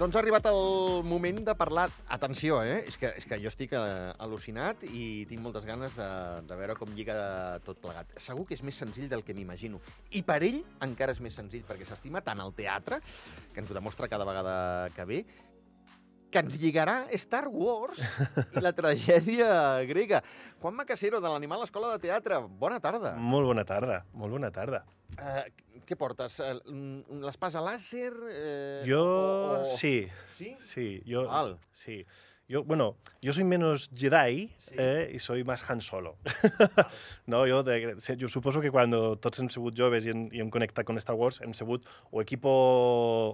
Doncs 0.00 0.16
ha 0.16 0.20
arribat 0.22 0.46
el 0.48 1.02
moment 1.04 1.42
de 1.44 1.52
parlar... 1.52 1.90
Atenció, 2.14 2.62
eh? 2.64 2.78
És 2.88 2.94
que, 2.96 3.10
és 3.20 3.26
que 3.28 3.36
jo 3.42 3.50
estic 3.50 3.74
eh, 3.76 3.80
al·lucinat 4.24 4.80
i 4.88 5.26
tinc 5.28 5.42
moltes 5.44 5.66
ganes 5.68 5.92
de, 5.98 6.06
de 6.48 6.56
veure 6.56 6.72
com 6.78 6.94
lliga 6.96 7.16
tot 7.66 7.82
plegat. 7.82 8.14
Segur 8.16 8.46
que 8.48 8.56
és 8.56 8.62
més 8.64 8.78
senzill 8.80 9.10
del 9.10 9.20
que 9.26 9.36
m'imagino. 9.36 9.76
I 10.16 10.22
per 10.24 10.38
ell 10.46 10.62
encara 10.86 11.12
és 11.12 11.20
més 11.20 11.36
senzill, 11.36 11.66
perquè 11.68 11.84
s'estima 11.84 12.22
tant 12.24 12.40
el 12.40 12.54
teatre, 12.56 13.02
que 13.52 13.60
ens 13.60 13.68
ho 13.68 13.76
demostra 13.76 14.08
cada 14.08 14.24
vegada 14.24 14.54
que 14.96 15.04
ve, 15.10 15.18
que 16.32 16.40
ens 16.46 16.56
lligarà 16.62 17.02
Star 17.20 17.50
Wars 17.52 18.00
i 18.56 18.64
la 18.64 18.72
tragèdia 18.72 19.50
grega. 19.90 20.22
Juan 20.64 20.80
Macasero, 20.80 21.20
de 21.20 21.28
l'Animal 21.28 21.66
Escola 21.68 21.92
de 21.92 22.00
Teatre, 22.06 22.40
bona 22.64 22.80
tarda. 22.80 23.18
Molt 23.20 23.52
bona 23.52 23.68
tarda, 23.68 24.00
molt 24.16 24.38
bona 24.38 24.48
tarda. 24.48 24.80
Uh, 25.18 25.44
què 25.86 25.96
portes? 25.98 26.40
Uh, 26.40 27.02
L'espasa 27.24 27.62
làser? 27.64 28.10
Uh, 28.14 28.82
jo, 28.88 29.04
o, 29.04 29.62
sí. 29.76 29.94
Sí? 30.36 30.54
Sí, 30.60 30.90
jo... 31.08 31.26
Val. 31.28 31.56
Sí. 31.72 32.04
Yo, 32.50 32.64
bueno, 32.64 32.96
yo 33.22 33.32
soy 33.32 33.44
menos 33.44 33.90
Jedi 33.94 34.48
sí. 34.58 34.74
eh, 34.76 35.12
y 35.14 35.20
soy 35.20 35.44
más 35.44 35.62
Han 35.70 35.80
Solo. 35.80 36.16
no, 37.26 37.46
jo, 37.46 37.62
de, 37.62 37.94
jo 38.18 38.26
suposo 38.26 38.60
que 38.60 38.72
quan 38.74 38.90
tots 39.22 39.38
hem 39.38 39.46
sigut 39.54 39.76
joves 39.78 40.08
i 40.08 40.10
hem, 40.10 40.24
i 40.34 40.42
hem 40.42 40.50
connectat 40.50 40.82
con 40.88 40.98
Star 40.98 41.14
Wars 41.14 41.38
hem 41.46 41.54
sigut 41.54 41.86
o 42.10 42.18
equipo, 42.18 42.50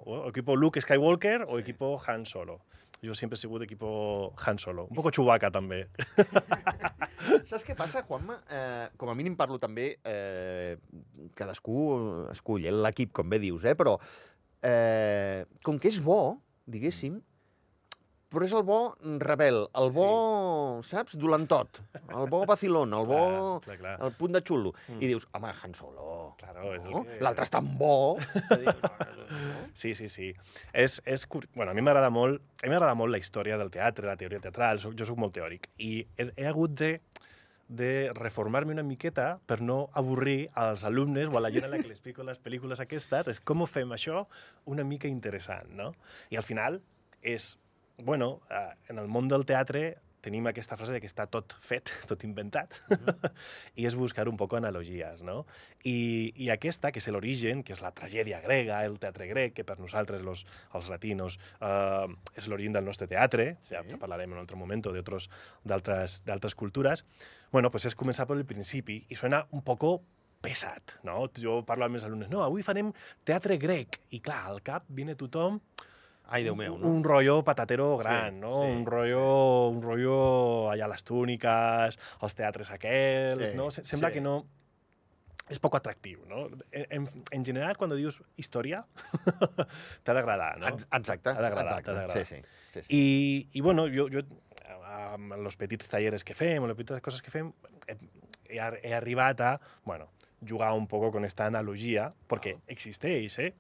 o 0.05 0.29
equipo 0.29 0.53
Luke 0.55 0.83
Skywalker 0.85 1.47
o 1.49 1.57
equipo 1.59 1.95
Han 2.05 2.27
Solo. 2.29 2.59
Jo 3.05 3.15
sempre 3.15 3.37
he 3.37 3.41
sigut 3.41 3.63
equipo 3.67 4.33
Han 4.45 4.59
Solo. 4.59 4.87
Un 4.91 4.97
poco 4.97 5.13
Chewbacca, 5.13 5.51
també. 5.53 5.85
Saps 7.49 7.65
què 7.67 7.77
passa, 7.77 8.05
Juanma? 8.07 8.39
Eh, 8.49 8.87
com 8.97 9.11
a 9.13 9.17
mínim 9.19 9.37
parlo 9.39 9.59
també... 9.63 9.97
Eh, 10.05 10.77
cadascú 11.37 11.77
escull 12.33 12.65
l'equip, 12.73 13.13
com 13.17 13.29
bé 13.29 13.41
dius, 13.43 13.65
eh? 13.69 13.75
però 13.77 13.97
eh, 14.65 15.45
com 15.65 15.79
que 15.81 15.91
és 15.93 15.99
bo, 16.03 16.39
diguéssim, 16.67 17.19
però 18.37 18.45
és 18.45 18.53
el 18.53 18.65
bo 18.69 18.79
rebel, 19.23 19.63
el 19.81 19.91
bo, 19.95 20.09
sí. 20.85 20.91
saps, 20.93 21.17
dolentot, 21.21 21.81
el 22.05 22.29
bo 22.29 22.43
vacilón, 22.49 22.93
el 22.93 23.09
bo, 23.09 23.21
clar, 23.65 23.79
clar, 23.79 23.79
clar. 23.81 23.95
el 24.05 24.13
punt 24.19 24.37
de 24.37 24.43
xulo. 24.45 24.75
Mm. 24.91 25.01
I 25.01 25.11
dius, 25.15 25.25
home, 25.33 25.55
Han 25.57 25.77
Solo, 25.77 26.35
claro, 26.37 26.75
és 26.77 26.85
no? 26.85 27.03
que... 27.07 27.17
l'altre 27.25 27.49
és 27.49 27.55
tan 27.57 27.73
bo. 27.81 27.97
Sí, 29.77 29.97
sí, 29.99 30.07
sí. 30.09 30.29
És, 30.73 31.01
és, 31.05 31.25
bueno, 31.55 31.73
a 31.73 31.75
mi 31.75 31.83
m'agrada 31.85 32.13
molt, 32.15 32.41
a 32.63 32.69
mi 32.69 32.71
m'agrada 32.71 32.95
molt 32.97 33.13
la 33.13 33.19
història 33.19 33.59
del 33.59 33.73
teatre, 33.75 34.07
la 34.07 34.15
teoria 34.17 34.39
teatral, 34.41 34.79
soc, 34.81 34.95
jo 34.97 35.09
sóc 35.09 35.19
molt 35.21 35.35
teòric, 35.37 35.67
i 35.83 35.99
he, 36.17 36.29
he 36.37 36.47
hagut 36.47 36.77
de 36.79 36.93
de 37.69 38.13
reformar-me 38.15 38.73
una 38.73 38.85
miqueta 38.87 39.41
per 39.47 39.59
no 39.61 39.89
avorrir 39.99 40.51
als 40.55 40.85
alumnes 40.87 41.29
o 41.29 41.39
a 41.39 41.43
la 41.43 41.51
gent 41.51 41.67
a 41.67 41.69
la 41.73 41.81
que 41.81 41.89
les 41.89 41.99
explico 41.99 42.23
les 42.23 42.39
pel·lícules 42.39 42.79
aquestes, 42.83 43.27
és 43.27 43.41
com 43.43 43.63
ho 43.63 43.67
fem 43.67 43.91
això 43.91 44.27
una 44.71 44.85
mica 44.87 45.11
interessant, 45.11 45.73
no? 45.75 45.93
I 46.31 46.39
al 46.39 46.47
final 46.47 46.79
és, 47.27 47.57
bueno, 47.99 48.41
eh, 48.51 48.75
en 48.89 48.99
el 48.99 49.09
món 49.09 49.29
del 49.29 49.47
teatre 49.47 49.97
tenim 50.27 50.49
aquesta 50.51 50.75
frase 50.75 50.97
de 50.97 51.01
que 51.03 51.09
està 51.09 51.29
tot 51.31 51.55
fet, 51.63 51.93
tot 52.11 52.25
inventat, 52.27 52.75
uh 52.91 52.97
-huh. 52.99 53.31
i 53.77 53.87
és 53.87 53.95
buscar 53.95 54.29
un 54.29 54.37
poc 54.37 54.55
analogies, 54.55 55.23
no? 55.23 55.47
I, 55.85 56.33
I 56.35 56.51
aquesta, 56.51 56.91
que 56.91 56.99
és 56.99 57.09
l'origen, 57.09 57.63
que 57.63 57.73
és 57.73 57.81
la 57.81 57.93
tragèdia 57.93 58.41
grega, 58.41 58.85
el 58.85 58.99
teatre 58.99 59.27
grec, 59.27 59.55
que 59.55 59.65
per 59.65 59.79
nosaltres, 59.79 60.23
los, 60.23 60.47
els 60.75 60.89
latinos, 60.89 61.39
eh, 61.61 62.09
és 62.35 62.49
l'origen 62.49 62.73
del 62.73 62.85
nostre 62.85 63.07
teatre, 63.07 63.57
sí. 63.63 63.75
ja, 63.75 63.85
ja 63.85 63.99
parlarem 63.99 64.31
en 64.31 64.39
un 64.39 64.41
altre 64.41 64.57
moment, 64.57 64.83
d'altres 65.65 66.55
cultures, 66.55 67.05
bueno, 67.53 67.71
pues 67.71 67.85
és 67.85 67.95
començar 67.97 68.27
per 68.27 68.37
el 68.37 68.45
principi, 68.45 69.05
i 69.09 69.15
suena 69.15 69.47
un 69.51 69.63
poco 69.63 70.03
pesat, 70.41 70.99
no? 71.03 71.31
Jo 71.39 71.65
parlo 71.65 71.85
amb 71.85 71.95
els 71.95 72.05
alumnes, 72.05 72.29
no, 72.29 72.43
avui 72.43 72.63
farem 72.63 72.93
teatre 73.25 73.57
grec, 73.59 74.01
i 74.11 74.21
clar, 74.21 74.45
al 74.47 74.63
cap 74.63 74.85
viene 74.89 75.15
tothom 75.15 75.61
Ai, 76.29 76.43
Déu 76.43 76.57
meu, 76.59 76.75
no? 76.79 76.89
Un 76.91 77.05
rotllo 77.07 77.43
patatero 77.47 77.97
gran, 78.01 78.35
Sí, 78.35 78.41
no? 78.41 78.63
sí. 78.65 78.71
Un 78.75 78.85
rotllo, 78.87 79.69
un 79.71 79.81
rotllo 79.83 80.17
allà 80.73 80.89
les 80.91 81.05
túniques, 81.07 81.99
els 82.23 82.35
teatres 82.35 82.71
aquells, 82.75 83.51
Sí, 83.53 83.57
no? 83.57 83.71
Se- 83.71 83.85
Sembla 83.85 84.09
sí. 84.11 84.15
que 84.19 84.21
no... 84.25 84.41
És 85.47 85.61
poc 85.63 85.77
atractiu, 85.79 86.25
no? 86.27 86.49
En, 86.75 87.05
en 87.31 87.45
general, 87.47 87.77
quan 87.79 87.93
dius 87.95 88.17
història, 88.35 88.81
t'ha 90.03 90.15
d'agradar, 90.17 90.57
no? 90.59 90.73
Ex- 90.73 90.89
Exacte, 90.91 91.31
T'ha 91.31 91.39
d'agradar, 91.45 91.77
exacte. 91.79 91.87
t'ha 91.87 91.95
d'agradar. 92.01 92.25
Sí, 92.27 92.35
sí, 92.35 92.43
sí, 92.75 92.83
sí. 92.83 92.89
I, 92.91 93.49
I, 93.55 93.63
bueno, 93.63 93.85
jo, 93.87 94.09
jo 94.11 94.25
amb 95.07 95.37
els 95.39 95.55
petits 95.61 95.87
talleres 95.93 96.25
que 96.27 96.35
fem, 96.35 96.59
amb 96.59 96.73
les 96.73 96.79
petites 96.81 96.99
coses 97.05 97.23
que 97.23 97.31
fem, 97.31 97.53
he, 97.87 97.95
he, 98.49 98.59
ar- 98.59 98.81
he 98.83 98.91
arribat 98.99 99.41
a, 99.47 99.53
bueno, 99.85 100.09
jugar 100.43 100.73
un 100.75 100.89
poco 100.91 101.13
con 101.15 101.25
esta 101.25 101.47
analogia, 101.47 102.09
perquè 102.27 102.57
existeix, 102.67 103.39
eh? 103.39 103.53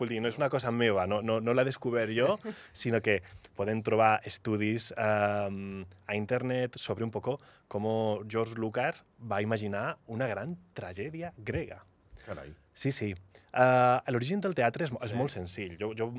Vull 0.00 0.08
dir, 0.08 0.18
no 0.24 0.30
és 0.32 0.38
una 0.40 0.48
cosa 0.48 0.70
meva, 0.72 1.04
no, 1.06 1.20
no, 1.20 1.38
no 1.44 1.52
l'he 1.52 1.64
descobert 1.68 2.12
jo, 2.16 2.38
sinó 2.82 3.02
que 3.04 3.18
podem 3.58 3.82
trobar 3.84 4.14
estudis 4.24 4.90
eh, 4.96 5.84
a 6.08 6.16
internet 6.16 6.78
sobre 6.80 7.04
un 7.04 7.10
poco 7.12 7.36
com 7.68 7.84
George 8.26 8.56
Lucas 8.56 9.04
va 9.20 9.42
imaginar 9.44 9.98
una 10.08 10.26
gran 10.26 10.56
tragèdia 10.74 11.34
grega. 11.36 11.82
Carai. 12.24 12.54
Sí, 12.72 12.90
sí. 12.92 13.12
Uh, 13.50 13.98
l'origen 14.14 14.40
del 14.40 14.54
teatre 14.54 14.86
és, 14.86 14.92
és 15.02 15.10
Sí. 15.10 15.16
molt 15.18 15.32
senzill. 15.34 15.76
Jo, 15.78 15.92
jo 15.98 16.12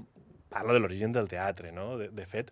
parlo 0.52 0.74
de 0.75 0.80
l'origen 0.84 1.14
del 1.16 1.30
teatre, 1.31 1.72
no? 1.72 1.97
De, 1.97 2.09
de 2.12 2.25
fet, 2.25 2.52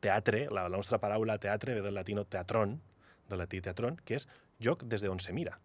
teatre, 0.00 0.46
la, 0.50 0.66
la 0.68 0.76
nostra 0.76 0.98
paraula 1.00 1.38
teatre 1.40 1.74
ve 1.74 1.82
del 1.84 1.94
latino 1.94 2.24
teatron, 2.24 2.78
del 3.28 3.38
latí 3.42 3.60
teatron, 3.64 3.96
que 4.04 4.18
és 4.20 4.26
joc 4.60 4.84
des 4.84 5.02
d'on 5.04 5.20
se 5.20 5.32
mira. 5.32 5.58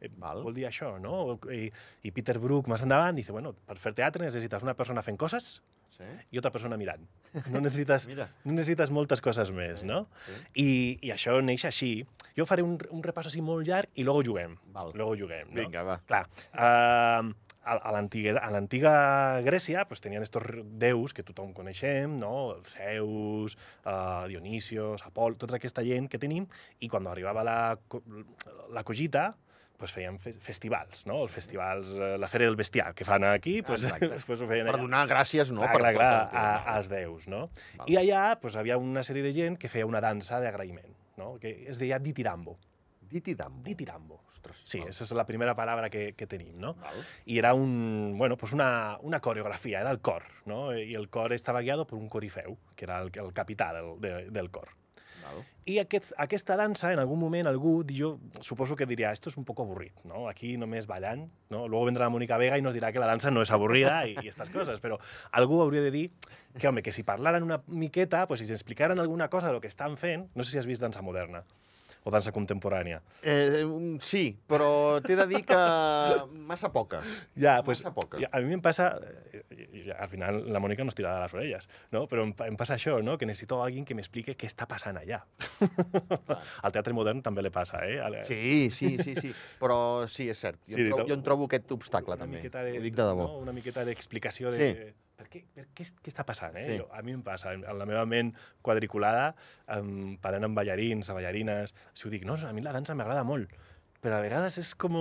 Eh, 0.00 0.10
Val. 0.20 0.42
Vol 0.44 0.56
dir 0.56 0.66
això, 0.68 0.96
no? 1.00 1.38
I, 1.52 1.70
I 2.04 2.12
Peter 2.12 2.36
Brook, 2.42 2.68
més 2.68 2.84
endavant, 2.84 3.16
dice, 3.16 3.32
bueno, 3.32 3.54
per 3.66 3.78
fer 3.80 3.94
teatre 3.96 4.26
necessites 4.26 4.66
una 4.66 4.76
persona 4.76 5.04
fent 5.06 5.18
coses 5.20 5.56
Sí? 5.96 6.04
i 6.34 6.36
otra 6.36 6.50
persona 6.52 6.76
mirant. 6.76 7.06
No 7.48 7.60
necessites, 7.64 8.04
no 8.44 8.52
necessites 8.52 8.90
moltes 8.92 9.22
coses 9.24 9.48
més, 9.54 9.80
no? 9.86 10.02
Sí. 10.26 10.34
I, 10.60 10.66
I 11.08 11.12
això 11.14 11.38
neix 11.40 11.64
així. 11.64 11.90
Jo 12.36 12.44
faré 12.44 12.64
un, 12.66 12.74
un 12.92 13.04
repàs 13.04 13.30
així 13.30 13.40
molt 13.40 13.64
llarg 13.64 13.88
i 13.96 14.04
luego 14.04 14.20
juguem. 14.26 14.58
Val. 14.74 14.92
Luego 14.92 15.16
juguem, 15.16 15.48
no? 15.54 15.62
Vinga, 15.62 15.86
va. 15.88 15.96
Clar, 16.04 16.26
uh, 16.52 17.32
a, 17.66 17.78
a 17.80 18.50
l'antiga 18.52 18.92
Grècia 19.46 19.86
pues, 19.88 20.02
tenien 20.04 20.22
estos 20.22 20.44
déus 20.78 21.16
que 21.16 21.24
tothom 21.26 21.52
coneixem, 21.56 22.18
no? 22.20 22.58
Zeus, 22.76 23.56
uh, 23.84 24.26
Dionisios, 24.28 25.02
Apol, 25.06 25.38
tota 25.40 25.56
aquesta 25.58 25.84
gent 25.86 26.10
que 26.12 26.20
tenim, 26.22 26.46
i 26.80 26.92
quan 26.92 27.08
arribava 27.10 27.44
la, 27.46 27.58
la 28.76 28.84
collita, 28.86 29.30
pues 29.76 29.92
feien 29.92 30.18
fe 30.18 30.32
festivals, 30.32 31.06
no? 31.06 31.22
Els 31.24 31.32
festivals, 31.32 31.90
eh, 31.96 32.14
la 32.18 32.28
Fera 32.28 32.44
del 32.48 32.56
Bestiar, 32.56 32.94
que 32.94 33.04
fan 33.04 33.24
aquí, 33.24 33.60
pues, 33.62 33.84
Exacte. 33.84 34.08
després 34.16 34.40
ho 34.40 34.48
feien 34.48 34.66
Per 34.66 34.74
allà. 34.74 34.82
donar 34.82 35.06
gràcies, 35.10 35.52
no? 35.52 35.60
clar, 35.62 35.72
per 35.72 35.80
clar, 35.82 35.94
clar, 35.96 36.14
a, 36.32 36.76
als 36.76 36.88
déus, 36.92 37.28
no? 37.28 37.50
Val. 37.76 37.90
I 37.90 37.98
allà 38.00 38.38
pues, 38.40 38.56
havia 38.56 38.78
una 38.78 39.02
sèrie 39.06 39.22
de 39.22 39.34
gent 39.36 39.58
que 39.60 39.68
feia 39.68 39.86
una 39.86 40.00
dansa 40.00 40.40
d'agraïment, 40.40 40.96
no? 41.20 41.36
que 41.42 41.66
es 41.68 41.78
deia 41.78 41.98
ditirambo. 41.98 42.56
Ditirambo. 43.06 43.62
Ditirambo. 43.62 44.16
Ostres. 44.26 44.58
Sí, 44.64 44.80
val. 44.80 44.88
esa 44.90 45.04
és 45.04 45.12
la 45.14 45.24
primera 45.28 45.52
paraula 45.54 45.86
que, 45.92 46.08
que 46.18 46.26
tenim, 46.26 46.56
no? 46.58 46.72
Val. 46.80 47.04
Y 47.24 47.38
era 47.38 47.52
un, 47.54 48.16
bueno, 48.18 48.36
pues 48.36 48.52
una, 48.52 48.98
una 49.00 49.20
coreografía, 49.20 49.80
era 49.80 49.92
el 49.92 50.00
cor, 50.00 50.24
¿no? 50.44 50.76
Y 50.76 50.94
el 50.96 51.08
cor 51.08 51.32
estava 51.32 51.60
guiado 51.60 51.86
por 51.86 52.00
un 52.00 52.08
corifeu, 52.08 52.58
que 52.74 52.84
era 52.84 52.98
el, 53.02 53.12
el 53.14 53.32
capità 53.32 53.72
del, 53.72 54.00
de, 54.00 54.30
del 54.30 54.50
cor. 54.50 54.70
Val. 55.26 55.44
I 55.66 55.80
aquest, 55.82 56.12
aquesta 56.22 56.54
dansa, 56.56 56.92
en 56.94 57.00
algun 57.02 57.18
moment, 57.18 57.48
algú, 57.50 57.80
jo 57.90 58.12
suposo 58.40 58.76
que 58.78 58.86
diria, 58.86 59.10
esto 59.10 59.28
es 59.30 59.36
un 59.36 59.44
poco 59.44 59.64
aburrit, 59.64 59.98
¿no? 60.04 60.28
Aquí 60.30 60.54
només 60.56 60.86
ballant, 60.86 61.26
¿no? 61.50 61.66
Luego 61.66 61.86
vendrá 61.86 62.08
Mónica 62.08 62.38
Vega 62.38 62.56
y 62.58 62.62
nos 62.62 62.74
dirá 62.74 62.92
que 62.92 63.02
la 63.02 63.06
dansa 63.06 63.30
no 63.30 63.42
es 63.42 63.50
aburrida 63.50 64.06
y, 64.06 64.14
y 64.22 64.28
estas 64.28 64.50
cosas, 64.50 64.80
però 64.80 65.00
algú 65.32 65.60
hauria 65.60 65.82
de 65.82 65.90
dir 65.90 66.10
que, 66.58 66.68
home, 66.68 66.82
que 66.82 66.92
si 66.92 67.02
parlaren 67.02 67.42
una 67.42 67.62
miqueta, 67.66 68.26
pues 68.28 68.40
si 68.40 68.46
ens 68.46 68.54
explicaran 68.54 69.00
alguna 69.00 69.28
cosa 69.28 69.48
de 69.48 69.54
lo 69.54 69.60
que 69.60 69.66
estan 69.66 69.96
fent, 69.96 70.30
no 70.34 70.44
sé 70.44 70.52
si 70.52 70.58
has 70.58 70.66
vist 70.66 70.82
dansa 70.82 71.02
moderna 71.02 71.42
o 72.06 72.10
dansa 72.14 72.30
contemporània. 72.30 73.00
Eh, 73.26 73.64
um, 73.66 73.96
sí, 73.98 74.28
però 74.46 75.00
t'he 75.02 75.16
de 75.18 75.24
dir 75.26 75.40
que 75.44 75.56
massa 76.46 76.70
poca. 76.72 77.00
Ja, 77.34 77.56
pues, 77.66 77.80
Massa 77.82 77.92
poca. 77.96 78.20
ja, 78.22 78.28
a 78.30 78.38
mi 78.46 78.54
em 78.54 78.62
passa, 78.62 78.92
eh, 79.34 79.42
i 79.74 79.90
al 79.90 80.06
final 80.12 80.38
la 80.54 80.60
Mònica 80.62 80.86
nos 80.86 80.94
tirarà 80.94 81.16
de 81.18 81.24
les 81.26 81.34
orelles, 81.34 81.68
no? 81.90 82.04
però 82.06 82.22
em, 82.22 82.30
em 82.46 82.56
passa 82.56 82.76
això, 82.78 83.00
no? 83.02 83.16
que 83.18 83.26
necessito 83.26 83.58
alguien 83.64 83.84
que 83.84 83.96
m'explique 83.98 84.36
què 84.38 84.46
està 84.46 84.68
passant 84.70 84.96
allà. 85.02 85.24
Al 86.62 86.72
teatre 86.72 86.94
modern 86.94 87.22
també 87.26 87.42
le 87.42 87.50
passa, 87.50 87.82
eh? 87.86 87.98
Al- 88.00 88.20
Sí, 88.26 88.70
sí, 88.70 88.96
sí, 89.02 89.16
sí. 89.18 89.32
Però 89.60 90.06
sí, 90.08 90.28
és 90.30 90.38
cert. 90.38 90.60
Jo, 90.66 90.76
Sí, 90.76 90.82
em, 90.82 90.88
trobo, 90.92 91.02
no? 91.02 91.08
jo 91.10 91.14
em 91.18 91.22
trobo 91.26 91.48
aquest 91.50 91.72
obstacle, 91.76 92.14
una 92.14 92.22
també. 92.24 92.40
de, 92.48 92.78
Ho 92.78 92.82
dic 92.86 92.94
de 92.94 93.02
debò. 93.02 93.26
No? 93.26 93.38
Una 93.42 93.52
miqueta 93.56 93.84
d'explicació 93.84 94.52
de... 94.54 94.58
Sí. 94.62 94.94
Per 95.16 95.26
què, 95.32 95.40
per 95.56 95.64
què, 95.74 95.86
què 96.04 96.10
està 96.12 96.24
passant? 96.28 96.56
Eh? 96.60 96.64
Sí. 96.66 96.74
Jo, 96.82 96.90
a 96.92 97.00
mi 97.02 97.14
em 97.16 97.22
passa, 97.24 97.54
en 97.56 97.62
la 97.64 97.86
meva 97.88 98.02
ment 98.04 98.34
quadriculada, 98.62 99.30
um, 99.78 100.18
parlant 100.20 100.44
amb 100.50 100.58
ballarins, 100.58 101.08
a 101.08 101.14
ballarines, 101.16 101.72
si 101.96 102.04
ho 102.06 102.12
dic, 102.12 102.26
no, 102.28 102.36
a 102.36 102.52
mi 102.52 102.60
la 102.60 102.74
dansa 102.76 102.94
m'agrada 102.94 103.22
molt, 103.24 103.48
però 104.04 104.18
a 104.18 104.20
vegades 104.20 104.58
és 104.60 104.74
com... 104.76 104.92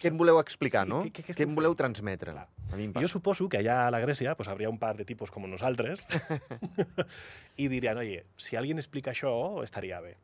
Què 0.00 0.12
em 0.12 0.16
voleu 0.20 0.38
explicar, 0.38 0.84
Sí, 0.86 0.92
no? 0.92 1.00
què- 1.08 1.24
què- 1.26 1.34
què 1.34 1.42
em 1.48 1.56
voleu 1.58 1.74
transmetre? 1.74 2.30
Clar. 2.36 2.46
A 2.70 2.78
mi 2.78 2.86
em 2.86 2.94
Jo 3.02 3.08
suposo 3.10 3.48
que 3.50 3.58
allà 3.58 3.80
a 3.88 3.90
la 3.90 3.98
Grècia 4.00 4.36
pues, 4.38 4.48
habría 4.48 4.70
un 4.70 4.78
par 4.78 4.94
de 4.96 5.04
tipos 5.04 5.32
como 5.34 5.48
nosaltres 5.50 6.06
i 7.56 7.66
dirien, 7.68 7.98
oye, 7.98 8.24
si 8.38 8.56
alguien 8.56 8.78
explica 8.78 9.10
això, 9.10 9.32
estaria 9.64 9.98
bé. 10.00 10.14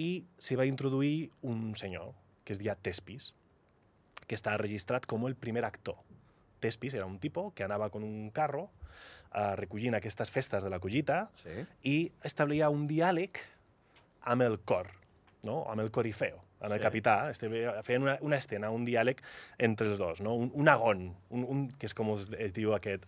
I 0.00 0.24
s'hi 0.40 0.56
va 0.58 0.64
introduir 0.66 1.30
un 1.42 1.74
senyor 1.76 2.14
que 2.44 2.52
es 2.56 2.58
deia 2.58 2.74
Tespis, 2.74 3.34
que 4.26 4.34
està 4.34 4.56
registrat 4.56 5.04
com 5.06 5.26
el 5.28 5.36
primer 5.36 5.64
actor 5.68 6.00
Tespis 6.64 6.94
era 6.96 7.04
un 7.06 7.18
tipo 7.20 7.50
que 7.54 7.64
anava 7.66 7.90
con 7.92 8.02
un 8.06 8.30
carro 8.32 8.70
uh, 9.34 9.52
recollint 9.60 9.94
aquestes 9.98 10.30
festes 10.32 10.64
de 10.64 10.70
la 10.72 10.80
collita 10.80 11.26
Sí. 11.42 11.60
i 11.84 11.96
establia 12.24 12.70
un 12.72 12.86
diàleg 12.88 13.38
amb 14.24 14.42
el 14.46 14.58
cor, 14.64 14.88
no? 15.44 15.64
amb 15.68 15.82
el 15.84 15.90
corifeo, 15.92 16.40
amb 16.60 16.72
el 16.72 16.78
Sí. 16.80 16.84
capità. 16.86 17.16
Este, 17.30 17.50
feien 17.84 18.02
una, 18.06 18.16
una 18.24 18.38
escena, 18.40 18.70
un 18.72 18.86
diàleg 18.88 19.20
entre 19.58 19.90
els 19.92 19.98
dos, 20.00 20.22
no? 20.24 20.32
un, 20.34 20.50
un 20.54 20.68
agon, 20.72 21.10
un, 21.28 21.44
un, 21.44 21.66
que 21.78 21.86
és 21.90 21.94
com 21.94 22.14
es, 22.16 22.30
es 22.38 22.54
diu 22.56 22.72
aquest, 22.74 23.04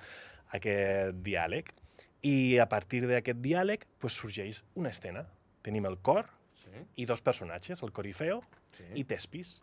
aquest 0.53 1.17
diàleg. 1.25 1.73
I 2.27 2.59
a 2.59 2.67
partir 2.69 3.05
d'aquest 3.07 3.39
diàleg 3.41 3.85
pues, 4.03 4.17
sorgeix 4.19 4.63
una 4.75 4.91
escena. 4.91 5.25
Tenim 5.63 5.87
el 5.89 5.97
cor 6.03 6.29
Sí. 6.67 6.83
i 6.97 7.05
dos 7.07 7.23
personatges, 7.23 7.81
el 7.87 7.93
corifeo 7.95 8.43
sí. 8.77 8.85
i 9.01 9.05
Tespis. 9.05 9.61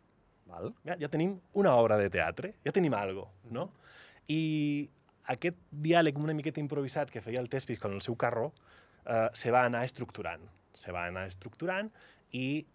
Val. 0.49 0.73
Ja, 0.87 0.97
ja 0.99 1.09
tenim 1.11 1.37
una 1.59 1.75
obra 1.79 1.97
de 2.01 2.09
teatre, 2.13 2.53
ja 2.65 2.73
tenim 2.75 2.93
algo, 2.97 3.29
no? 3.51 3.69
I 4.31 4.89
aquest 5.33 5.59
diàleg 5.85 6.19
una 6.19 6.35
miqueta 6.35 6.61
improvisat 6.63 7.11
que 7.11 7.21
feia 7.23 7.41
el 7.41 7.49
Tespis 7.49 7.79
con 7.79 7.93
el 7.95 8.01
seu 8.03 8.17
carro 8.19 8.51
eh, 9.05 9.29
se 9.33 9.51
va 9.51 9.63
anar 9.65 9.83
estructurant. 9.87 10.43
Se 10.73 10.91
va 10.91 11.05
anar 11.07 11.27
estructurant 11.29 11.91
i 12.31 12.65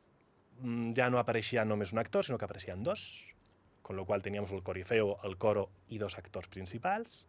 mm, 0.61 0.95
ja 0.97 1.09
no 1.13 1.21
apareixia 1.21 1.65
només 1.69 1.93
un 1.93 2.01
actor, 2.01 2.25
sinó 2.25 2.39
que 2.39 2.47
apareixien 2.49 2.83
dos, 2.87 3.35
con 3.83 3.97
lo 3.97 4.05
qual 4.05 4.23
teníem 4.23 4.45
el 4.45 4.63
corifeo, 4.63 5.19
el 5.25 5.37
coro 5.37 5.69
i 5.89 5.99
dos 5.99 6.19
actors 6.19 6.49
principals. 6.49 7.27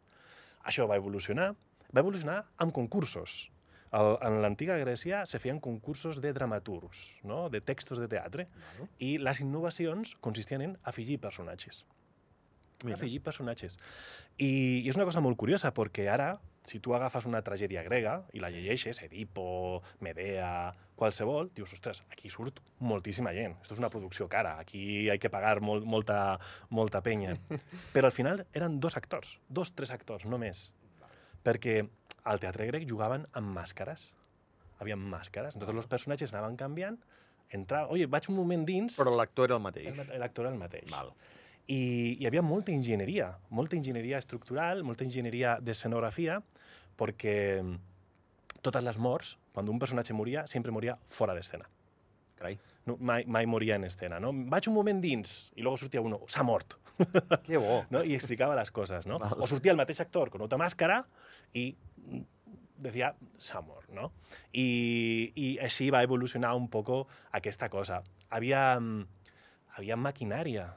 Això 0.67 0.87
va 0.87 0.99
evolucionar. 0.99 1.53
Va 1.95 2.03
evolucionar 2.03 2.43
amb 2.57 2.75
concursos. 2.75 3.49
El, 3.95 4.15
en 4.25 4.41
l'antiga 4.43 4.77
Grècia 4.77 5.23
se 5.25 5.39
feien 5.41 5.61
concursos 5.63 6.19
de 6.21 6.33
dramaturgs, 6.33 7.05
no? 7.25 7.47
de 7.49 7.61
textos 7.61 8.01
de 8.01 8.09
teatre, 8.11 8.45
Val. 8.79 8.91
i 9.01 9.15
les 9.21 9.41
innovacions 9.41 10.13
consistien 10.21 10.65
en 10.65 10.75
afegir 10.83 11.19
personatges. 11.23 11.85
Mira. 12.83 12.95
Afegir 12.95 13.19
personatges. 13.19 13.75
I, 14.37 14.85
I 14.85 14.87
és 14.87 14.95
una 14.95 15.07
cosa 15.09 15.19
molt 15.19 15.35
curiosa, 15.41 15.73
perquè 15.75 16.05
ara, 16.07 16.37
si 16.63 16.79
tu 16.79 16.93
agafes 16.95 17.25
una 17.27 17.41
tragèdia 17.43 17.83
grega 17.83 18.21
i 18.31 18.39
la 18.39 18.51
llegeixes, 18.53 19.01
Edipo, 19.03 19.81
Medea, 20.05 20.71
qualsevol, 20.99 21.49
dius, 21.55 21.73
ostres, 21.75 22.03
aquí 22.11 22.31
surt 22.31 22.61
moltíssima 22.79 23.33
gent. 23.35 23.57
Esto 23.63 23.75
és 23.75 23.83
una 23.83 23.91
producció 23.91 24.29
cara, 24.31 24.57
aquí 24.63 25.09
hay 25.09 25.19
que 25.19 25.31
pagar 25.33 25.59
molt, 25.63 25.83
molta, 25.83 26.37
molta 26.69 27.03
penya. 27.03 27.35
Però 27.95 28.07
al 28.07 28.15
final 28.15 28.45
eren 28.53 28.79
dos 28.79 28.95
actors, 28.99 29.37
dos, 29.49 29.73
tres 29.75 29.91
actors, 29.95 30.27
no 30.29 30.39
més. 30.39 30.69
Perquè 31.43 31.81
al 32.29 32.41
teatre 32.41 32.67
grec 32.69 32.85
jugaven 32.89 33.25
amb 33.39 33.55
màscares. 33.55 34.09
Havia 34.79 34.95
màscares. 34.99 35.57
Entonces 35.57 35.81
els 35.81 35.89
personatges 35.91 36.33
anaven 36.33 36.55
canviant, 36.59 36.99
entrava... 37.55 37.89
Oye, 37.95 38.07
vaig 38.07 38.29
un 38.31 38.37
moment 38.37 38.65
dins... 38.67 38.99
Però 38.99 39.13
l'actor 39.15 39.49
era 39.49 39.57
el 39.57 39.63
mateix. 39.65 39.97
L'actor 40.21 40.45
era 40.45 40.53
el 40.53 40.61
mateix. 40.61 40.87
Val. 40.93 41.11
I 41.69 41.81
hi 42.21 42.29
havia 42.29 42.41
molta 42.45 42.73
enginyeria, 42.73 43.33
molta 43.53 43.77
enginyeria 43.77 44.21
estructural, 44.21 44.81
molta 44.85 45.05
enginyeria 45.05 45.57
d'escenografia, 45.61 46.39
perquè 46.99 47.35
totes 48.65 48.85
les 48.85 48.97
morts, 48.97 49.35
quan 49.53 49.69
un 49.69 49.81
personatge 49.81 50.15
moria, 50.17 50.45
sempre 50.49 50.73
moria 50.73 50.97
fora 51.13 51.35
d'escena. 51.37 51.67
Carai. 52.39 52.55
No, 52.87 52.95
mai, 53.03 53.25
mai 53.27 53.45
moria 53.45 53.75
en 53.75 53.83
escena, 53.89 54.19
no? 54.23 54.31
Vaig 54.51 54.69
un 54.71 54.77
moment 54.79 55.01
dins, 55.03 55.51
i 55.59 55.61
luego 55.65 55.77
sortia 55.81 56.01
uno, 56.01 56.21
s'ha 56.31 56.43
mort, 56.47 56.77
Que 57.47 57.57
bo. 57.59 57.83
no? 57.91 58.01
I 58.03 58.15
explicava 58.15 58.55
les 58.59 58.71
coses, 58.75 59.05
no? 59.07 59.19
Val. 59.19 59.37
O 59.43 59.47
sortia 59.47 59.71
el 59.75 59.79
mateix 59.79 59.99
actor 60.03 60.31
con 60.31 60.41
otra 60.47 60.59
màscara 60.59 61.01
i 61.55 61.69
decía, 62.79 63.13
s'ha 63.39 63.59
mort, 63.61 63.89
no? 63.91 64.11
I, 64.55 65.31
I 65.35 65.47
així 65.63 65.89
va 65.91 66.03
evolucionar 66.07 66.53
un 66.55 66.69
poco 66.71 67.05
aquesta 67.35 67.67
cosa. 67.71 68.01
Havia, 68.31 68.63
havia 69.75 69.97
maquinària, 69.99 70.69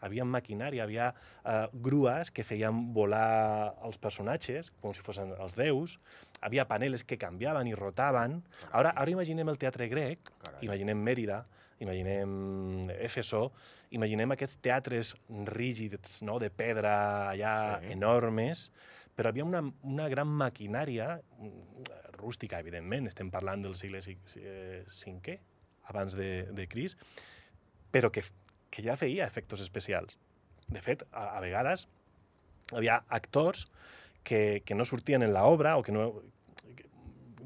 havia 0.00 0.24
maquinària, 0.24 0.84
havia 0.84 1.10
uh, 1.12 1.66
grues 1.72 2.30
que 2.32 2.44
feien 2.44 2.86
volar 2.96 3.74
els 3.84 3.98
personatges, 4.00 4.70
com 4.80 4.94
si 4.96 5.04
fossin 5.04 5.32
els 5.36 5.56
déus, 5.56 5.98
havia 6.40 6.64
paneles 6.68 7.04
que 7.04 7.18
canviaven 7.20 7.68
i 7.68 7.74
rotaven. 7.76 8.38
Ara, 8.72 8.94
ara 8.96 9.12
imaginem 9.12 9.48
el 9.52 9.60
teatre 9.60 9.88
grec. 9.92 10.32
Imaginem 10.62 10.98
Mèrida, 11.02 11.44
imaginem 11.80 12.90
Éfeso, 13.00 13.52
imaginem 13.90 14.32
aquests 14.34 14.58
teatres 14.60 15.14
rígids, 15.48 16.20
no?, 16.22 16.38
de 16.38 16.50
pedra 16.50 17.30
allà 17.30 17.54
Sí. 17.80 17.92
enormes, 17.92 18.70
però 19.16 19.30
havia 19.30 19.44
una, 19.44 19.62
una 19.82 20.08
gran 20.08 20.28
maquinària 20.28 21.20
mm, 21.38 21.88
rústica, 22.20 22.60
evidentment, 22.60 23.08
estem 23.08 23.30
parlant 23.32 23.62
del 23.64 23.74
segle 23.74 24.00
V, 24.04 24.18
eh, 24.36 25.40
abans 25.90 26.14
de, 26.14 26.44
de 26.52 26.68
Cris, 26.68 26.96
però 27.90 28.10
que, 28.12 28.22
que 28.70 28.82
ja 28.84 28.96
feia 28.96 29.26
efectes 29.26 29.60
especials. 29.64 30.18
De 30.68 30.80
fet, 30.84 31.02
a, 31.10 31.36
a 31.36 31.40
vegades 31.42 31.88
havia 32.72 33.00
actors 33.08 33.66
que, 34.22 34.62
que 34.64 34.76
no 34.76 34.84
sortien 34.84 35.22
en 35.22 35.32
l'obra 35.34 35.76
o 35.76 35.82
que 35.82 35.92
no... 35.92 36.22
Que, 36.76 36.86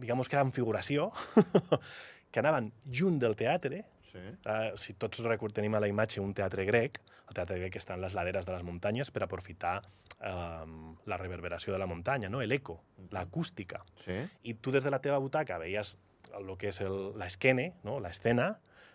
digamos 0.02 0.28
que 0.28 0.36
eren 0.36 0.52
figuració, 0.52 1.10
que 2.34 2.42
anaven 2.42 2.72
junt 2.90 3.20
del 3.22 3.36
teatre, 3.38 3.84
Sí. 4.14 4.20
Uh, 4.46 4.76
si 4.78 4.94
tots 4.94 5.18
tenim 5.56 5.74
a 5.74 5.80
la 5.82 5.88
imatge 5.90 6.20
un 6.22 6.30
teatre 6.38 6.62
grec, 6.68 7.00
el 7.26 7.34
teatre 7.34 7.56
grec 7.58 7.78
està 7.80 7.96
en 7.96 8.02
les 8.04 8.14
laderes 8.14 8.46
de 8.46 8.52
les 8.54 8.62
muntanyes 8.62 9.10
per 9.10 9.24
aprofitar 9.24 9.80
um, 10.20 10.94
la 11.10 11.18
reverberació 11.18 11.74
de 11.74 11.80
la 11.82 11.88
muntanya, 11.90 12.30
no? 12.30 12.42
l'eco, 12.46 12.78
l'acústica. 13.10 13.82
Sí. 14.04 14.20
I 14.44 14.54
tu 14.62 14.70
des 14.70 14.86
de 14.86 14.92
la 14.94 15.00
teva 15.02 15.18
butaca 15.18 15.58
veies 15.58 15.96
el 16.34 16.54
que 16.60 16.70
és 16.70 16.80
l'esquene, 17.18 17.72
no? 17.82 17.98
l'escena, 18.04 18.52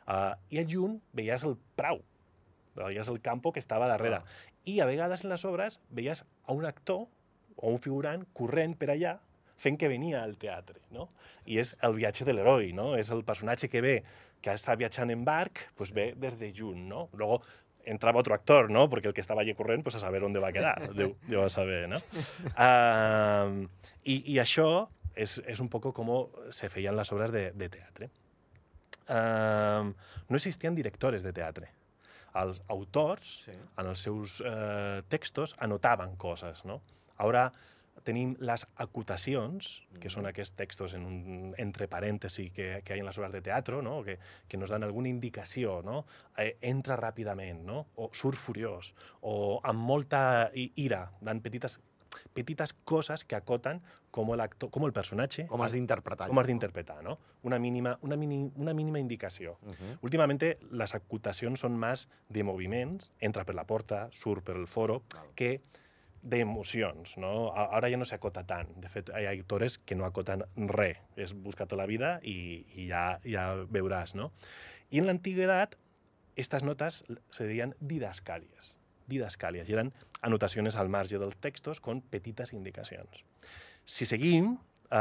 uh, 0.08 0.34
i 0.56 0.62
al 0.62 0.72
junt 0.72 1.00
veies 1.20 1.44
el 1.44 1.58
prau, 1.76 2.00
veies 2.80 3.12
el 3.12 3.20
campo 3.20 3.52
que 3.52 3.60
estava 3.60 3.92
darrere. 3.92 4.22
Ah. 4.22 4.52
I 4.72 4.80
a 4.80 4.88
vegades 4.88 5.26
en 5.26 5.34
les 5.34 5.44
obres 5.44 5.82
veies 5.90 6.24
a 6.24 6.56
un 6.56 6.64
actor 6.70 7.08
o 7.58 7.74
un 7.74 7.80
figurant 7.84 8.24
corrent 8.32 8.78
per 8.80 8.94
allà 8.94 9.18
fent 9.60 9.78
que 9.80 9.90
venia 9.92 10.24
al 10.24 10.38
teatre, 10.40 10.80
no? 10.96 11.10
I 11.46 11.60
és 11.62 11.76
el 11.86 11.98
viatge 11.98 12.26
de 12.28 12.34
l'heroi, 12.36 12.72
no? 12.74 12.94
És 12.98 13.12
el 13.12 13.26
personatge 13.28 13.70
que 13.70 13.82
ve, 13.84 13.96
que 14.42 14.54
està 14.56 14.78
viatjant 14.80 15.12
en 15.12 15.26
barc, 15.28 15.66
pues 15.76 15.92
ve 15.96 16.14
des 16.16 16.38
de 16.40 16.54
junt, 16.56 16.86
no? 16.88 17.10
Luego 17.14 17.42
entrava 17.84 18.20
otro 18.20 18.34
actor, 18.36 18.70
¿no? 18.70 18.88
Porque 18.90 19.08
el 19.10 19.14
que 19.14 19.22
estaba 19.22 19.42
allí 19.42 19.54
corrent, 19.56 19.84
pues 19.84 19.96
a 19.96 20.00
saber 20.00 20.22
dónde 20.22 20.40
va 20.40 20.52
quedar, 20.52 20.94
Déu, 20.94 21.16
Déu 21.28 21.44
a 21.44 21.50
saber, 21.50 21.90
¿no? 21.90 21.98
Uh, 22.56 23.68
i, 24.04 24.22
I 24.34 24.40
això 24.40 24.88
és, 25.16 25.40
és 25.48 25.60
un 25.60 25.70
poco 25.70 25.92
com 25.96 26.12
se 26.54 26.70
feien 26.70 26.96
les 26.96 27.12
obres 27.12 27.32
de, 27.36 27.50
de 27.52 27.70
teatre. 27.70 28.10
Uh, 29.10 29.90
no 30.30 30.38
existien 30.38 30.76
directores 30.78 31.24
de 31.26 31.34
teatre. 31.34 31.72
Els 32.40 32.62
autors, 32.70 33.26
Sí. 33.48 33.56
en 33.82 33.88
els 33.90 34.04
seus 34.06 34.38
eh, 34.46 35.02
textos, 35.10 35.56
anotaven 35.58 36.16
coses, 36.16 36.62
no? 36.64 36.76
Ara 37.18 37.48
tenim 38.06 38.36
les 38.40 38.66
acotacions, 38.82 39.70
que 40.00 40.12
són 40.12 40.28
aquests 40.30 40.56
textos 40.58 40.94
en 40.98 41.06
un, 41.06 41.20
entre 41.58 41.88
parèntesi 41.92 42.50
que, 42.56 42.70
que 42.86 42.96
hi 42.96 43.00
ha 43.00 43.04
en 43.04 43.10
les 43.10 43.20
obres 43.20 43.34
de 43.36 43.42
teatre, 43.46 43.82
no? 43.86 44.00
que, 44.04 44.18
que 44.48 44.58
nos 44.58 44.72
dan 44.74 44.84
alguna 44.88 45.12
indicació, 45.12 45.80
no? 45.86 46.06
Eh, 46.38 46.56
entra 46.70 46.98
ràpidament, 47.00 47.64
no? 47.68 47.86
o 47.96 48.10
surt 48.14 48.40
furiós, 48.40 48.94
o 49.22 49.60
amb 49.64 49.86
molta 49.92 50.22
ira, 50.56 51.06
dan 51.22 51.42
petites, 51.46 51.80
petites 52.34 52.74
coses 52.88 53.24
que 53.24 53.38
acoten 53.38 53.82
com 54.12 54.32
l'actor, 54.34 54.72
com 54.74 54.86
el 54.88 54.94
personatge 54.94 55.46
Com 55.50 55.62
has 55.62 55.76
d'interpretar. 55.76 56.28
com 56.30 56.40
has 56.42 56.48
d'interpretar, 56.50 57.02
no? 57.06 57.18
Una 57.46 57.60
mínima, 57.62 57.98
una, 58.02 58.18
mini, 58.18 58.40
una 58.56 58.74
mínima 58.74 59.00
indicació. 59.00 59.58
Uh 59.62 59.74
-huh. 59.74 59.98
Últimamente, 60.02 60.58
les 60.72 60.96
acotacions 60.96 61.60
són 61.60 61.78
més 61.78 62.08
de 62.30 62.44
moviments, 62.44 63.12
entra 63.20 63.46
per 63.46 63.56
la 63.56 63.66
porta, 63.66 64.08
surt 64.12 64.44
per 64.44 64.56
el 64.56 64.68
foro, 64.68 65.04
Val. 65.14 65.30
que 65.36 65.62
d'emocions, 66.24 67.18
no? 67.18 67.52
A- 67.54 67.70
Ara 67.78 67.90
ja 67.90 67.98
no 67.98 68.06
s'acota 68.06 68.44
tant. 68.48 68.70
De 68.82 68.90
fet, 68.90 69.10
hi 69.10 69.26
ha 69.26 69.32
actores 69.32 69.78
que 69.80 69.96
no 69.96 70.06
acoten 70.06 70.44
res. 70.70 70.98
És 71.16 71.34
buscar-te 71.34 71.76
la 71.80 71.86
vida 71.90 72.20
i, 72.24 72.66
i 72.76 72.88
ja, 72.90 73.20
ja 73.26 73.54
veuràs, 73.70 74.16
no? 74.16 74.32
I 74.92 75.00
en 75.00 75.06
l'antiguitat, 75.08 75.76
estas 76.36 76.64
notas 76.64 77.04
se 77.32 77.46
deien 77.48 77.76
didascàlies. 77.80 78.76
Didascàlies. 79.10 79.70
I 79.70 79.74
eren 79.78 79.94
anotacions 80.22 80.76
al 80.78 80.90
marge 80.90 81.18
dels 81.20 81.36
textos 81.42 81.80
con 81.82 82.02
petites 82.02 82.54
indicacions. 82.54 83.24
Si 83.86 84.06
seguim, 84.06 84.58
eh, 84.92 84.98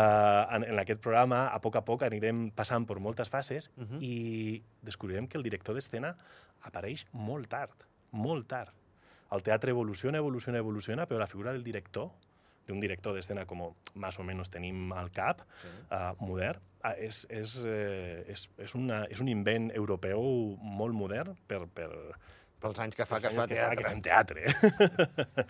en, 0.57 0.65
en 0.65 0.79
aquest 0.81 1.01
programa, 1.05 1.49
a 1.53 1.61
poc 1.61 1.77
a 1.77 1.85
poc 1.85 2.03
anirem 2.07 2.51
passant 2.57 2.87
per 2.89 2.99
moltes 3.01 3.29
fases 3.29 3.71
Uh 3.77 3.85
-huh. 3.85 3.99
i 4.03 4.63
descobrirem 4.83 5.27
que 5.29 5.37
el 5.39 5.43
director 5.45 5.75
d'escena 5.75 6.17
apareix 6.63 7.07
molt 7.13 7.49
tard, 7.49 7.85
molt 8.11 8.49
tard. 8.49 8.73
El 9.33 9.43
teatre 9.45 9.71
evoluciona, 9.75 10.19
evoluciona, 10.19 10.59
evoluciona, 10.59 11.07
però 11.07 11.19
la 11.21 11.27
figura 11.27 11.53
del 11.53 11.65
director, 11.65 12.11
d'un 12.69 12.81
director 12.81 13.15
d'escena 13.17 13.47
com 13.49 13.67
més 13.97 14.19
o 14.21 14.25
menys 14.25 14.51
tenim 14.53 14.93
al 14.93 15.11
cap, 15.11 15.43
Sí. 15.63 15.69
uh, 15.91 16.15
modern, 16.21 16.61
uh, 16.85 16.95
és, 16.97 17.27
és, 17.31 17.55
eh, 17.65 18.25
és, 18.29 18.49
és, 18.59 18.75
una, 18.75 19.05
és 19.09 19.21
un 19.21 19.29
invent 19.29 19.71
europeu 19.75 20.21
molt 20.61 20.95
modern 20.95 21.37
per, 21.47 21.67
per, 21.69 21.89
Pels 22.59 22.79
anys 22.83 22.97
que 22.99 23.05
fa 23.07 23.21
que 23.23 23.31
fa 23.31 23.45
anys 23.45 23.53
teatre. 23.53 23.77
que 23.79 23.87
fem 23.87 24.01
teatre. 24.03 24.43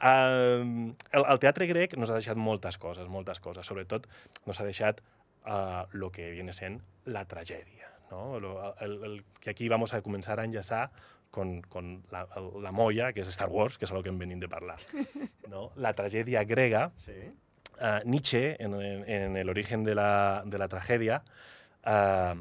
um, 0.00 0.94
el, 1.12 1.24
el 1.24 1.40
teatre 1.42 1.66
grec 1.68 1.96
nos 2.00 2.08
ha 2.08 2.16
deixat 2.16 2.38
moltes 2.40 2.78
coses, 2.80 3.08
moltes 3.12 3.42
coses. 3.44 3.66
Sobretot 3.68 4.06
nos 4.48 4.60
ha 4.60 4.64
deixat 4.64 5.02
uh, 5.44 5.84
lo 5.92 6.10
que 6.10 6.30
viene 6.30 6.54
sent 6.56 6.80
la 7.04 7.26
tragèdia. 7.28 7.90
¿no? 8.10 8.40
Lo, 8.40 8.74
el, 8.80 9.04
el, 9.04 9.24
que 9.40 9.50
aquí 9.50 9.68
vamos 9.68 9.92
a 9.92 10.00
començar 10.00 10.38
a 10.40 10.46
enllaçar 10.48 10.90
con, 11.30 11.60
con 11.62 12.02
la, 12.10 12.26
la 12.62 12.72
molla, 12.72 13.12
que 13.12 13.20
és 13.20 13.28
Star 13.28 13.48
Wars, 13.48 13.76
que 13.78 13.84
és 13.84 13.92
el 13.92 14.02
que 14.02 14.08
hem 14.08 14.18
venit 14.18 14.38
de 14.40 14.48
parlar. 14.48 14.78
No? 15.50 15.70
La 15.76 15.92
tragèdia 15.94 16.42
grega, 16.44 16.90
Sí. 16.96 17.12
uh, 17.80 18.00
Nietzsche, 18.04 18.56
en, 18.62 18.74
en- 18.80 19.04
en 19.08 19.36
el 19.36 19.48
origen 19.48 19.84
de 19.84 19.94
la, 19.94 20.42
de 20.46 20.58
la 20.58 20.66
tragedia, 20.68 21.22
uh, 21.86 22.34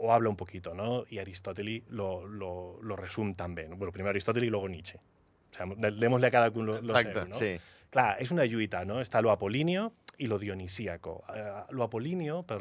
o 0.00 0.12
habla 0.12 0.28
un 0.28 0.36
poquito, 0.36 0.74
¿no? 0.74 1.04
Y 1.10 1.18
Aristóteles 1.18 1.82
lo, 1.88 2.26
lo, 2.26 2.78
lo 2.82 2.96
resume 2.96 3.34
también. 3.34 3.76
Bueno, 3.76 3.90
primero 3.92 4.10
Aristóteles 4.10 4.46
y 4.46 4.50
luego 4.50 4.68
Nietzsche. 4.68 4.98
O 4.98 5.54
sea, 5.54 5.66
démosle 5.66 6.26
a 6.28 6.30
cada 6.30 6.50
uno 6.50 6.80
lo, 6.80 6.92
Exacte, 6.98 7.12
seu, 7.20 7.28
¿no? 7.28 7.36
sí. 7.38 7.56
Clar, 7.90 8.20
és 8.20 8.30
una 8.30 8.44
lluita, 8.44 8.84
no? 8.84 9.00
Està 9.00 9.22
lo 9.24 9.30
apolíneo 9.32 9.94
y 10.18 10.26
lo 10.26 10.38
dionisíaco. 10.38 11.24
Eh, 11.34 11.52
lo 11.70 11.84
apolíneo 11.84 12.42
per, 12.44 12.60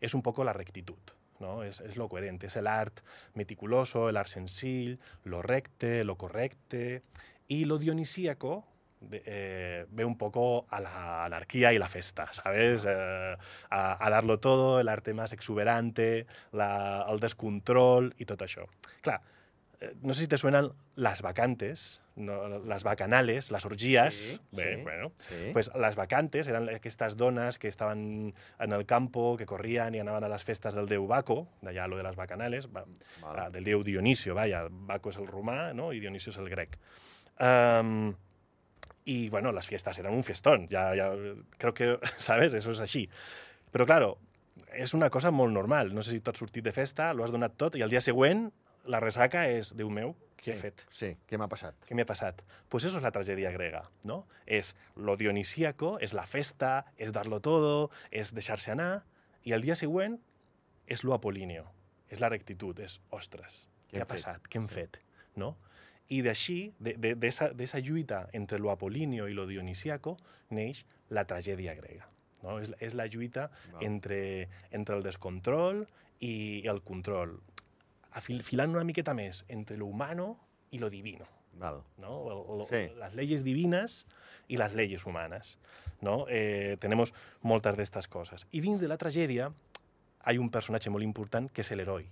és 0.00 0.14
un 0.14 0.22
poco 0.22 0.44
la 0.46 0.52
rectitud, 0.54 1.10
no? 1.40 1.62
És, 1.62 1.80
és 1.80 1.96
lo 1.96 2.08
coherente, 2.08 2.46
és 2.46 2.56
l'art 2.62 3.02
meticuloso, 3.34 4.10
l'art 4.10 4.28
senzill, 4.28 4.98
lo 5.24 5.42
recte, 5.42 6.04
lo 6.04 6.16
correcte, 6.16 7.02
y 7.48 7.64
lo 7.64 7.78
dionisíaco 7.78 8.64
de- 9.00 9.22
eh, 9.24 9.86
ve 9.90 10.04
un 10.04 10.18
poco 10.18 10.66
a 10.70 10.80
la 10.80 11.24
anarquía 11.24 11.72
y 11.72 11.78
la 11.78 11.88
festa, 11.88 12.32
¿sabes? 12.32 12.84
Eh, 12.88 13.36
a, 13.70 14.04
a 14.06 14.10
darlo 14.10 14.40
todo, 14.40 14.80
el 14.80 14.88
arte 14.88 15.14
más 15.14 15.32
exuberante, 15.32 16.26
la, 16.52 17.06
el 17.08 17.20
descontrol 17.20 18.12
i 18.18 18.26
tot 18.26 18.42
això. 18.42 18.66
Clar, 19.00 19.20
no 20.02 20.12
sé 20.14 20.22
si 20.22 20.28
te 20.28 20.38
suenan 20.38 20.72
las 20.96 21.22
vacantes, 21.22 22.02
no, 22.16 22.48
las 22.58 22.82
bacanales, 22.82 23.50
las 23.52 23.64
orgías. 23.64 24.14
Sí, 24.14 24.40
Bé, 24.50 24.76
sí. 24.76 24.82
bueno, 24.82 25.12
Sí. 25.28 25.50
pues 25.52 25.70
las 25.74 25.94
vacantes 25.94 26.48
eran 26.48 26.68
aquestes 26.68 27.16
dones 27.16 27.58
que 27.60 27.68
estaven 27.68 28.34
en 28.58 28.72
el 28.72 28.86
campo, 28.86 29.36
que 29.36 29.46
corrien 29.46 29.94
i 29.94 30.00
anaven 30.02 30.24
a 30.24 30.28
les 30.32 30.42
festes 30.42 30.74
del 30.74 30.88
déu 30.90 31.06
Baco, 31.06 31.46
d'allà 31.62 31.86
lo 31.86 31.96
de 31.96 32.02
les 32.02 32.16
bacanales, 32.18 32.66
va, 32.74 32.82
Vale. 33.22 33.40
ah, 33.40 33.50
del 33.54 33.62
déu 33.64 33.84
Dionisio, 33.86 34.34
vaya, 34.34 34.64
Baco 34.68 35.10
és 35.14 35.18
el 35.22 35.28
romà 35.30 35.72
no? 35.72 35.92
i 35.94 36.00
Dionisio 36.02 36.32
és 36.34 36.38
el 36.42 36.50
grec. 36.50 36.74
Um, 37.38 38.14
y 39.04 39.28
bueno, 39.30 39.52
las 39.52 39.68
fiestas 39.68 39.96
eran 39.98 40.12
un 40.12 40.24
fiestón, 40.24 40.66
ya, 40.68 40.94
ya 40.96 41.12
creo 41.56 41.72
que, 41.72 41.98
¿sabes? 42.18 42.52
Eso 42.54 42.72
es 42.72 42.80
així. 42.80 43.08
Però 43.70 43.86
claro, 43.86 44.16
és 44.74 44.92
una 44.92 45.08
cosa 45.08 45.30
molt 45.30 45.52
normal. 45.54 45.94
No 45.94 46.02
sé 46.02 46.10
si 46.10 46.20
tu 46.20 46.30
has 46.32 46.38
sortit 46.40 46.64
de 46.64 46.72
festa, 46.72 47.12
lo 47.14 47.22
has 47.22 47.30
donat 47.30 47.54
tot 47.56 47.76
i 47.78 47.82
al 47.84 47.90
dia 47.94 48.00
següent 48.02 48.48
la 48.88 49.00
ressaca 49.04 49.44
és, 49.52 49.74
Déu 49.76 49.90
meu, 49.92 50.14
què 50.38 50.52
he 50.52 50.56
sí. 50.56 50.62
fet? 50.62 50.82
Sí, 50.94 51.10
què 51.28 51.38
m'ha 51.40 51.48
passat? 51.50 51.76
¿Qué 51.84 51.94
me 51.94 52.02
ha 52.02 52.06
pasado? 52.06 52.44
Pues 52.68 52.84
eso 52.84 52.98
es 52.98 53.02
la 53.02 53.10
tragedia 53.10 53.50
grega, 53.50 53.90
¿no? 54.04 54.26
Es 54.46 54.76
lo 54.96 55.16
dionisíaco, 55.16 55.98
es 56.00 56.14
la 56.14 56.26
festa, 56.26 56.86
es 56.96 57.12
darlo 57.12 57.40
todo, 57.40 57.90
es 58.10 58.32
deixar-se 58.34 58.70
anar, 58.72 59.04
i 59.44 59.52
el 59.52 59.62
dia 59.62 59.76
següent 59.76 60.18
és 60.86 61.04
lo 61.04 61.12
apolíneo, 61.14 61.66
és 62.08 62.20
la 62.20 62.30
rectitud, 62.32 62.78
és, 62.80 63.00
ostres, 63.10 63.66
Què 63.90 63.98
què, 63.98 64.02
ha 64.02 64.08
passat? 64.08 64.40
fet? 64.42 64.48
Què 64.52 64.60
hem 64.62 64.68
fet? 64.68 65.00
No? 65.36 65.56
I 66.08 66.22
d'així, 66.24 66.72
d'esa 66.80 67.80
lluita 67.84 68.28
entre 68.32 68.58
lo 68.58 68.70
apolíneo 68.70 69.28
i 69.28 69.34
lo 69.36 69.46
dionisíaco, 69.46 70.16
neix 70.50 70.86
la 71.10 71.26
tragèdia 71.28 71.74
grega. 71.76 72.08
No? 72.42 72.58
És, 72.62 72.70
és 72.80 72.94
la 72.94 73.08
lluita 73.10 73.50
Val. 73.74 73.82
entre, 73.84 74.48
entre 74.70 74.96
el 74.96 75.02
descontrol 75.02 75.86
i 76.20 76.62
el 76.70 76.80
control, 76.86 77.40
afil, 78.12 78.42
filant 78.42 78.70
una 78.74 78.84
miqueta 78.84 79.14
més 79.14 79.44
entre 79.48 79.76
lo 79.76 79.86
humano 79.86 80.38
i 80.70 80.78
lo 80.78 80.88
divino. 80.90 81.26
Val. 81.58 81.82
¿no? 81.98 82.10
O- 82.10 82.62
o- 82.62 82.66
Sí. 82.66 82.88
Las 82.96 83.14
leyes 83.14 83.42
divinas 83.44 84.06
y 84.46 84.56
las 84.56 84.74
leyes 84.74 85.06
humanas. 85.06 85.58
¿no? 86.00 86.26
Eh, 86.28 86.76
tenemos 86.80 87.12
moltes 87.42 87.76
d'estes 87.76 88.06
coses. 88.08 88.46
I 88.52 88.60
dins 88.60 88.80
de 88.80 88.86
la 88.88 88.96
tragèdia 88.98 89.52
hay 90.22 90.38
un 90.38 90.50
personatge 90.50 90.90
molt 90.90 91.02
important 91.04 91.50
que 91.50 91.62
és 91.62 91.70
l'heroi, 91.72 92.06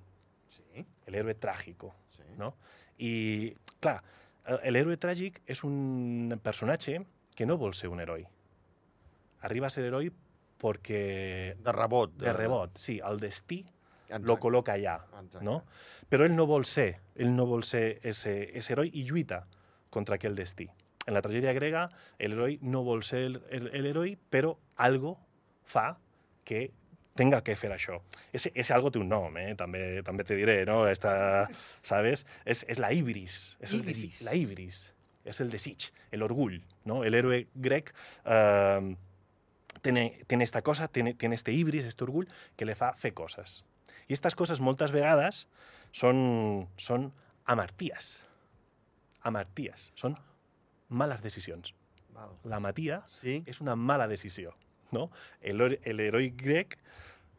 Sí, 0.50 0.84
el 1.06 1.14
héroe 1.14 1.34
trágico. 1.34 1.94
sí. 2.16 2.22
No? 2.36 2.54
I, 2.98 3.54
clar, 3.80 4.02
el- 4.46 4.72
l'héroe 4.72 4.96
tràgic 4.98 5.40
és 5.46 5.62
un 5.64 6.38
personatge 6.42 7.04
que 7.36 7.46
no 7.46 7.56
vol 7.58 7.74
ser 7.74 7.88
un 7.88 8.00
heroi. 8.00 8.26
Arriba 9.42 9.66
a 9.68 9.70
ser 9.70 9.84
heroi 9.84 10.10
perquè... 10.58 11.54
De 11.62 11.72
rebot. 11.72 12.14
De 12.16 12.32
rebot, 12.32 12.76
sí, 12.78 12.98
el 13.04 13.20
destí 13.20 13.64
Exacte. 14.06 14.26
lo 14.26 14.36
col·loca 14.38 14.74
allà, 14.74 14.96
Exacte. 15.20 15.44
no? 15.44 15.64
Però 16.08 16.24
ell 16.24 16.34
no 16.36 16.46
vol 16.46 16.64
ser, 16.64 17.00
ell 17.16 17.32
no 17.34 17.46
vol 17.46 17.64
ser 17.64 17.98
ese, 18.06 18.36
ese 18.56 18.72
heroi 18.72 18.90
i 18.94 19.04
lluita 19.04 19.44
contra 19.90 20.16
aquell 20.16 20.34
destí. 20.38 20.68
En 21.06 21.14
la 21.14 21.22
tragèdia 21.22 21.52
grega, 21.54 21.88
el 22.18 22.32
heroi 22.34 22.58
no 22.62 22.82
vol 22.82 23.02
ser 23.06 23.24
el, 23.26 23.40
el, 23.50 23.68
el 23.74 23.86
heroi, 23.86 24.16
però 24.30 24.56
algo 24.76 25.16
fa 25.64 25.96
que 26.44 26.70
tenga 27.16 27.40
que 27.42 27.54
fer 27.56 27.70
això. 27.72 28.00
Ese, 28.32 28.50
ese 28.54 28.74
algo 28.74 28.90
té 28.92 28.98
un 29.00 29.08
nom, 29.08 29.34
eh? 29.40 29.54
també, 29.56 30.02
també 30.04 30.22
te 30.28 30.36
diré, 30.36 30.64
no? 30.68 30.82
Esta, 30.86 31.48
¿sabes? 31.82 32.26
És, 32.44 32.64
és 32.68 32.78
la 32.82 32.90
ibris. 32.92 33.56
És 33.60 33.72
el 33.72 33.80
Ibris. 33.80 34.02
desi- 34.04 34.24
la 34.26 34.34
ibris. 34.36 34.82
És 35.26 35.40
el 35.42 35.48
desig, 35.50 35.88
el 36.14 36.22
orgull, 36.22 36.60
no? 36.84 37.00
El 37.02 37.14
héroe 37.18 37.46
grec 37.54 37.88
eh, 38.24 38.94
tiene, 39.82 40.22
tiene 40.26 40.44
esta 40.44 40.62
cosa, 40.62 40.88
tiene, 40.88 41.14
tiene 41.14 41.34
este 41.34 41.52
ibris, 41.52 41.84
este 41.84 42.04
orgull, 42.04 42.28
que 42.56 42.64
le 42.64 42.74
fa 42.74 42.92
fer 42.94 43.14
coses. 43.14 43.64
I 44.08 44.12
estas 44.14 44.34
coses 44.38 44.60
moltes 44.60 44.92
vegades 44.94 45.46
són, 45.90 46.68
són 46.76 47.10
amarties. 47.44 48.20
Amarties. 49.26 49.90
Són 49.98 50.14
males 50.88 51.22
decisions. 51.24 51.72
Val. 52.14 52.36
L'amatia 52.48 53.00
Sí, 53.20 53.42
és 53.46 53.60
una 53.60 53.74
mala 53.76 54.06
decisió. 54.08 54.54
No? 54.94 55.10
El, 55.42 55.60
hero- 55.60 55.80
el 55.82 56.00
heroi 56.00 56.30
grec 56.38 56.78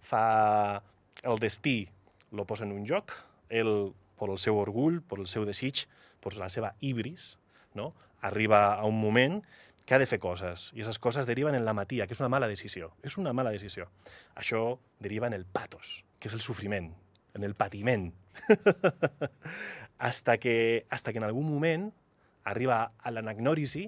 fa 0.04 0.84
el 1.24 1.40
destí, 1.40 1.88
lo 2.32 2.46
posa 2.46 2.66
en 2.68 2.74
un 2.76 2.84
joc, 2.86 3.14
ell, 3.50 3.94
per 4.20 4.28
el 4.34 4.38
seu 4.42 4.58
orgull, 4.60 5.00
per 5.02 5.20
el 5.24 5.28
seu 5.32 5.46
desig, 5.48 5.86
per 6.22 6.36
la 6.36 6.50
seva 6.52 6.74
ibris, 6.82 7.38
no? 7.74 7.94
arriba 8.22 8.74
a 8.76 8.84
un 8.86 9.00
moment 9.00 9.40
que 9.88 9.96
ha 9.96 10.00
de 10.00 10.06
fer 10.06 10.18
coses, 10.20 10.68
i 10.76 10.82
aquestes 10.82 11.00
coses 11.00 11.26
deriven 11.26 11.56
en 11.56 11.64
l'amatia, 11.64 12.06
que 12.08 12.12
és 12.12 12.20
una 12.20 12.28
mala 12.28 12.50
decisió. 12.52 12.90
És 13.08 13.16
una 13.16 13.32
mala 13.32 13.54
decisió. 13.56 13.86
Això 14.36 14.82
deriva 15.00 15.30
en 15.32 15.36
el 15.38 15.46
patos, 15.48 16.02
que 16.20 16.28
és 16.28 16.36
el 16.36 16.44
sofriment, 16.44 16.90
en 17.34 17.46
el 17.48 17.56
patiment. 17.56 18.10
hasta, 20.10 20.38
que, 20.44 20.86
hasta 20.90 21.14
que 21.14 21.24
en 21.24 21.24
algun 21.24 21.48
moment 21.48 21.88
arriba 22.44 22.82
a 23.00 23.16
l'anagnòrisi, 23.16 23.86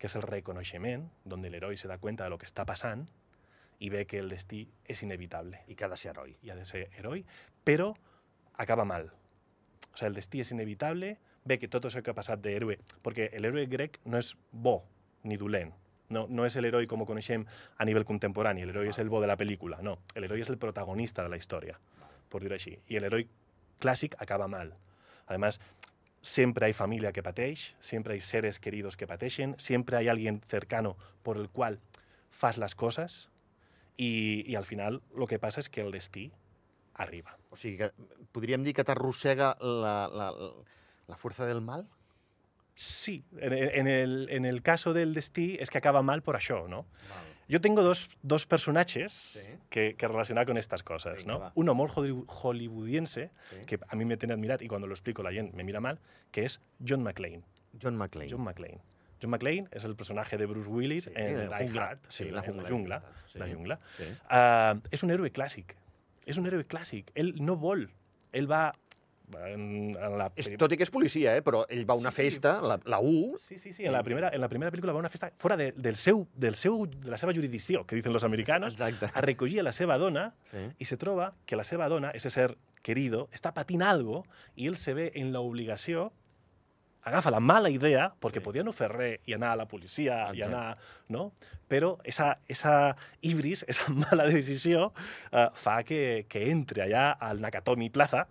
que 0.00 0.08
és 0.08 0.16
el 0.16 0.24
reconeixement, 0.24 1.04
on 1.28 1.44
l'heroi 1.44 1.76
se 1.76 1.92
da 1.92 2.00
cuenta 2.00 2.24
de 2.24 2.32
lo 2.32 2.40
que 2.40 2.48
està 2.48 2.64
passant 2.64 3.04
i 3.84 3.92
ve 3.92 4.06
que 4.08 4.24
el 4.24 4.32
destí 4.32 4.64
és 4.88 5.04
inevitable 5.04 5.60
i 5.68 5.76
que 5.76 5.84
ha 5.84 5.92
de 5.92 6.00
ser 6.00 6.14
heroi. 6.14 6.38
i 6.40 6.50
ha 6.50 6.56
de 6.56 6.64
ser 6.64 6.88
heroi, 6.96 7.26
però 7.68 7.92
acaba 8.56 8.88
mal. 8.88 9.12
O 9.92 9.96
sea, 9.96 10.08
el 10.08 10.16
destí 10.16 10.40
és 10.40 10.56
inevitable, 10.56 11.18
ve 11.46 11.58
que 11.58 11.70
tot 11.70 11.86
això 11.88 12.02
que 12.02 12.12
ha 12.12 12.18
passat 12.18 12.42
d'héroe, 12.42 12.78
perquè 13.02 13.30
l'héroe 13.40 13.66
grec 13.70 14.00
no 14.04 14.18
és 14.18 14.34
bo 14.52 14.80
ni 15.24 15.38
dolent, 15.40 15.72
no, 16.10 16.26
no 16.30 16.46
és 16.46 16.56
l'heroi 16.60 16.86
com 16.90 17.02
ho 17.02 17.08
coneixem 17.08 17.46
a 17.78 17.86
nivell 17.88 18.06
contemporani, 18.06 18.66
l'heroi 18.66 18.90
és 18.92 19.00
el 19.02 19.10
bo 19.10 19.20
de 19.22 19.30
la 19.30 19.38
pel·lícula, 19.38 19.80
no, 19.82 19.98
l'heroi 20.14 20.44
és 20.44 20.50
el 20.52 20.58
protagonista 20.62 21.24
de 21.24 21.32
la 21.32 21.38
història, 21.40 21.78
per 22.30 22.42
dir 22.42 22.52
així, 22.54 22.76
i 22.90 23.00
l'heroi 23.00 23.26
clàssic 23.82 24.16
acaba 24.22 24.48
mal. 24.48 24.74
Además, 25.26 25.60
siempre 26.22 26.66
hay 26.66 26.72
familia 26.72 27.12
que 27.12 27.22
pateix, 27.22 27.76
siempre 27.80 28.14
hay 28.14 28.20
seres 28.20 28.58
queridos 28.58 28.96
que 28.96 29.06
pateixen, 29.06 29.54
siempre 29.58 29.96
hay 29.96 30.08
alguien 30.08 30.40
cercano 30.48 30.96
por 31.22 31.36
el 31.36 31.48
cual 31.50 31.80
fas 32.30 32.58
las 32.58 32.74
cosas 32.74 33.30
i, 33.96 34.44
i 34.46 34.56
al 34.56 34.64
final 34.64 35.02
el 35.16 35.26
que 35.26 35.38
passa 35.38 35.62
és 35.62 35.70
que 35.70 35.82
el 35.82 35.94
destí 35.94 36.30
arriba. 36.94 37.36
O 37.50 37.56
sigui, 37.56 37.78
que 37.78 37.90
podríem 38.34 38.64
dir 38.64 38.74
que 38.76 38.84
t'arrossega 38.84 39.54
la, 39.60 39.96
la, 40.12 40.30
la 40.34 40.50
força 41.14 41.46
del 41.46 41.60
mal? 41.62 41.86
Sí, 42.74 43.24
en, 43.38 43.52
en, 43.52 43.86
el, 43.86 44.26
en 44.30 44.44
el 44.44 44.60
caso 44.62 44.92
del 44.92 45.14
destí 45.14 45.56
és 45.62 45.70
que 45.70 45.78
acaba 45.78 46.02
mal 46.02 46.20
por 46.22 46.36
això, 46.36 46.66
¿no? 46.68 46.82
Val. 47.08 47.24
Yo 47.48 47.60
tengo 47.60 47.82
dos, 47.82 48.10
dos 48.22 48.44
personajes 48.44 49.12
Sí. 49.12 49.40
que, 49.70 49.94
que 49.94 50.08
relacionar 50.08 50.46
con 50.46 50.58
estas 50.58 50.82
cosas, 50.82 51.18
Venga, 51.24 51.32
¿no? 51.32 51.38
va. 51.40 51.52
Uno 51.54 51.74
muy 51.74 51.86
holly- 51.88 52.24
hollywoodiense, 52.26 53.30
Sí. 53.50 53.56
que 53.66 53.78
a 53.86 53.94
mí 53.96 54.04
me 54.04 54.16
tiene 54.16 54.34
admirat 54.34 54.60
y 54.62 54.68
cuando 54.68 54.86
lo 54.88 54.94
explico 54.94 55.22
la 55.22 55.32
gente 55.32 55.56
me 55.56 55.62
mira 55.64 55.80
mal, 55.80 56.00
que 56.32 56.44
es 56.44 56.60
John 56.86 57.02
McClane. 57.02 57.42
John 57.80 57.96
McClane. 57.96 58.28
John 58.30 58.42
McClane. 58.42 58.80
John 59.22 59.30
McClane 59.30 59.68
es 59.70 59.84
el 59.84 59.94
personaje 59.96 60.36
de 60.36 60.44
Bruce 60.44 60.68
Willis 60.68 61.04
Sí, 61.04 61.10
en 61.14 61.38
el 61.38 61.48
Die 61.48 61.58
jungla. 61.68 61.98
Sí, 62.08 62.24
en 62.24 62.34
la 62.34 62.44
en 62.44 62.66
jungla. 62.66 63.02
Sí. 63.32 63.38
La 63.38 63.46
jungla. 63.48 63.80
Ah, 64.28 64.74
és 64.90 65.02
un 65.02 65.10
héroe 65.10 65.32
clàssic. 65.32 65.76
És 66.26 66.36
un 66.36 66.44
héroe 66.46 66.66
clàssic. 66.66 67.06
Ell 67.14 67.32
no 67.42 67.56
vol. 67.56 67.88
Ell 68.32 68.50
va... 68.50 68.74
En, 69.46 69.96
en 69.98 70.18
la 70.18 70.30
És, 70.36 70.48
tot 70.58 70.70
i 70.72 70.76
que 70.78 70.84
és 70.86 70.90
policia, 70.94 71.32
eh? 71.36 71.42
però 71.42 71.64
ell 71.68 71.84
va 71.88 71.94
a 71.94 71.98
una 71.98 72.10
Sí, 72.12 72.16
sí. 72.22 72.22
festa, 72.30 72.60
la, 72.62 72.78
la 72.84 73.00
U, 73.00 73.34
Sí, 73.38 73.58
sí, 73.58 73.72
sí. 73.72 73.84
En 73.84 73.92
la 73.92 74.02
primera, 74.02 74.30
en 74.32 74.40
la 74.40 74.48
primera 74.48 74.70
pel·lícula 74.70 74.92
va 74.94 75.00
a 75.00 75.04
una 75.04 75.08
festa 75.10 75.32
fora 75.38 75.56
de, 75.56 75.72
del 75.72 75.96
seu, 75.96 76.26
del 76.34 76.54
seu, 76.54 76.86
de 76.86 77.10
la 77.10 77.18
seva 77.18 77.34
jurisdicció, 77.34 77.84
que 77.86 77.96
dicen 77.96 78.12
los 78.12 78.24
americanos, 78.24 78.74
Exacte. 78.74 79.10
a 79.12 79.20
recollir 79.20 79.60
a 79.60 79.62
la 79.64 79.72
seva 79.72 79.98
dona 79.98 80.34
Sí. 80.50 80.58
y 80.78 80.84
se 80.84 80.96
troba 80.96 81.34
que 81.46 81.56
la 81.56 81.64
seva 81.64 81.88
dona, 81.88 82.10
ese 82.10 82.30
ser 82.30 82.56
querido, 82.82 83.28
està 83.32 83.52
patint 83.52 83.82
algo 83.82 84.24
i 84.54 84.68
ell 84.68 84.76
se 84.76 84.94
ve 84.94 85.10
en 85.16 85.32
la 85.32 85.40
obligació 85.40 86.12
agafa 87.06 87.30
la 87.30 87.38
mala 87.40 87.70
idea, 87.70 88.08
perquè 88.20 88.40
Sí. 88.40 88.44
podia 88.44 88.64
no 88.66 88.72
fer 88.74 88.88
res 88.90 89.20
i 89.26 89.32
anar 89.36 89.52
a 89.52 89.56
la 89.56 89.66
policia 89.70 90.26
i 90.34 90.40
Exacte. 90.42 90.44
anar... 90.50 90.78
No? 91.08 91.32
Però 91.70 91.98
esa, 92.02 92.38
esa 92.48 92.96
ibris, 93.22 93.64
esa 93.68 93.86
mala 94.02 94.26
decisió, 94.26 94.92
eh, 95.30 95.48
fa 95.54 95.82
que, 95.86 96.26
que 96.28 96.50
entre 96.50 96.82
allà 96.82 97.12
al 97.12 97.40
Nakatomi 97.40 97.90
Plaza 97.94 98.26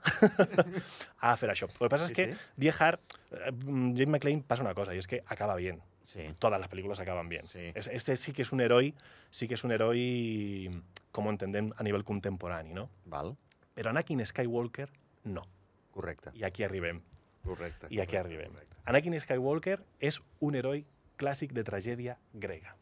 a 1.24 1.36
fer 1.40 1.50
això. 1.54 1.70
El 1.72 1.78
que 1.88 1.90
passa 1.90 2.08
Sí, 2.10 2.12
és 2.12 2.18
que 2.18 2.26
sí. 2.34 2.40
Die 2.58 2.74
Hard, 2.78 3.00
eh, 3.32 3.52
Jane 3.56 4.12
McClane 4.12 4.44
passa 4.48 4.64
una 4.64 4.76
cosa, 4.76 4.94
i 4.94 5.00
és 5.00 5.08
que 5.08 5.24
acaba 5.26 5.56
bien. 5.56 5.82
Sí. 6.06 6.28
Todas 6.40 6.60
las 6.60 6.70
películas 6.70 7.00
acaban 7.00 7.30
bien. 7.30 7.48
Sí. 7.48 7.72
Es- 7.74 7.88
Este 7.88 8.16
sí 8.16 8.32
que 8.34 8.44
es 8.44 8.52
un 8.52 8.62
héroe, 8.62 8.94
sí 9.32 9.48
que 9.48 9.56
es 9.56 9.64
un 9.64 9.72
héroe 9.72 10.70
como 11.12 11.30
entendem 11.32 11.72
a 11.78 11.84
nivell 11.84 12.04
contemporani, 12.04 12.74
no? 12.74 12.90
Val. 13.06 13.36
Però 13.74 13.90
Anakin 13.90 14.24
Skywalker, 14.26 14.90
no. 15.24 15.44
Correcte. 15.92 16.32
I 16.36 16.44
aquí 16.44 16.64
arribem. 16.64 17.02
Correcte. 17.46 17.88
I 17.90 18.00
aquí 18.02 18.16
correcte, 18.16 18.18
arribem. 18.18 18.52
correcte. 18.52 18.76
Anakin 18.86 19.20
Skywalker 19.20 19.80
és 20.00 20.20
un 20.42 20.56
heroi 20.56 20.86
clàssic 21.18 21.54
de 21.54 21.64
tragèdia 21.64 22.18
grega. 22.34 22.76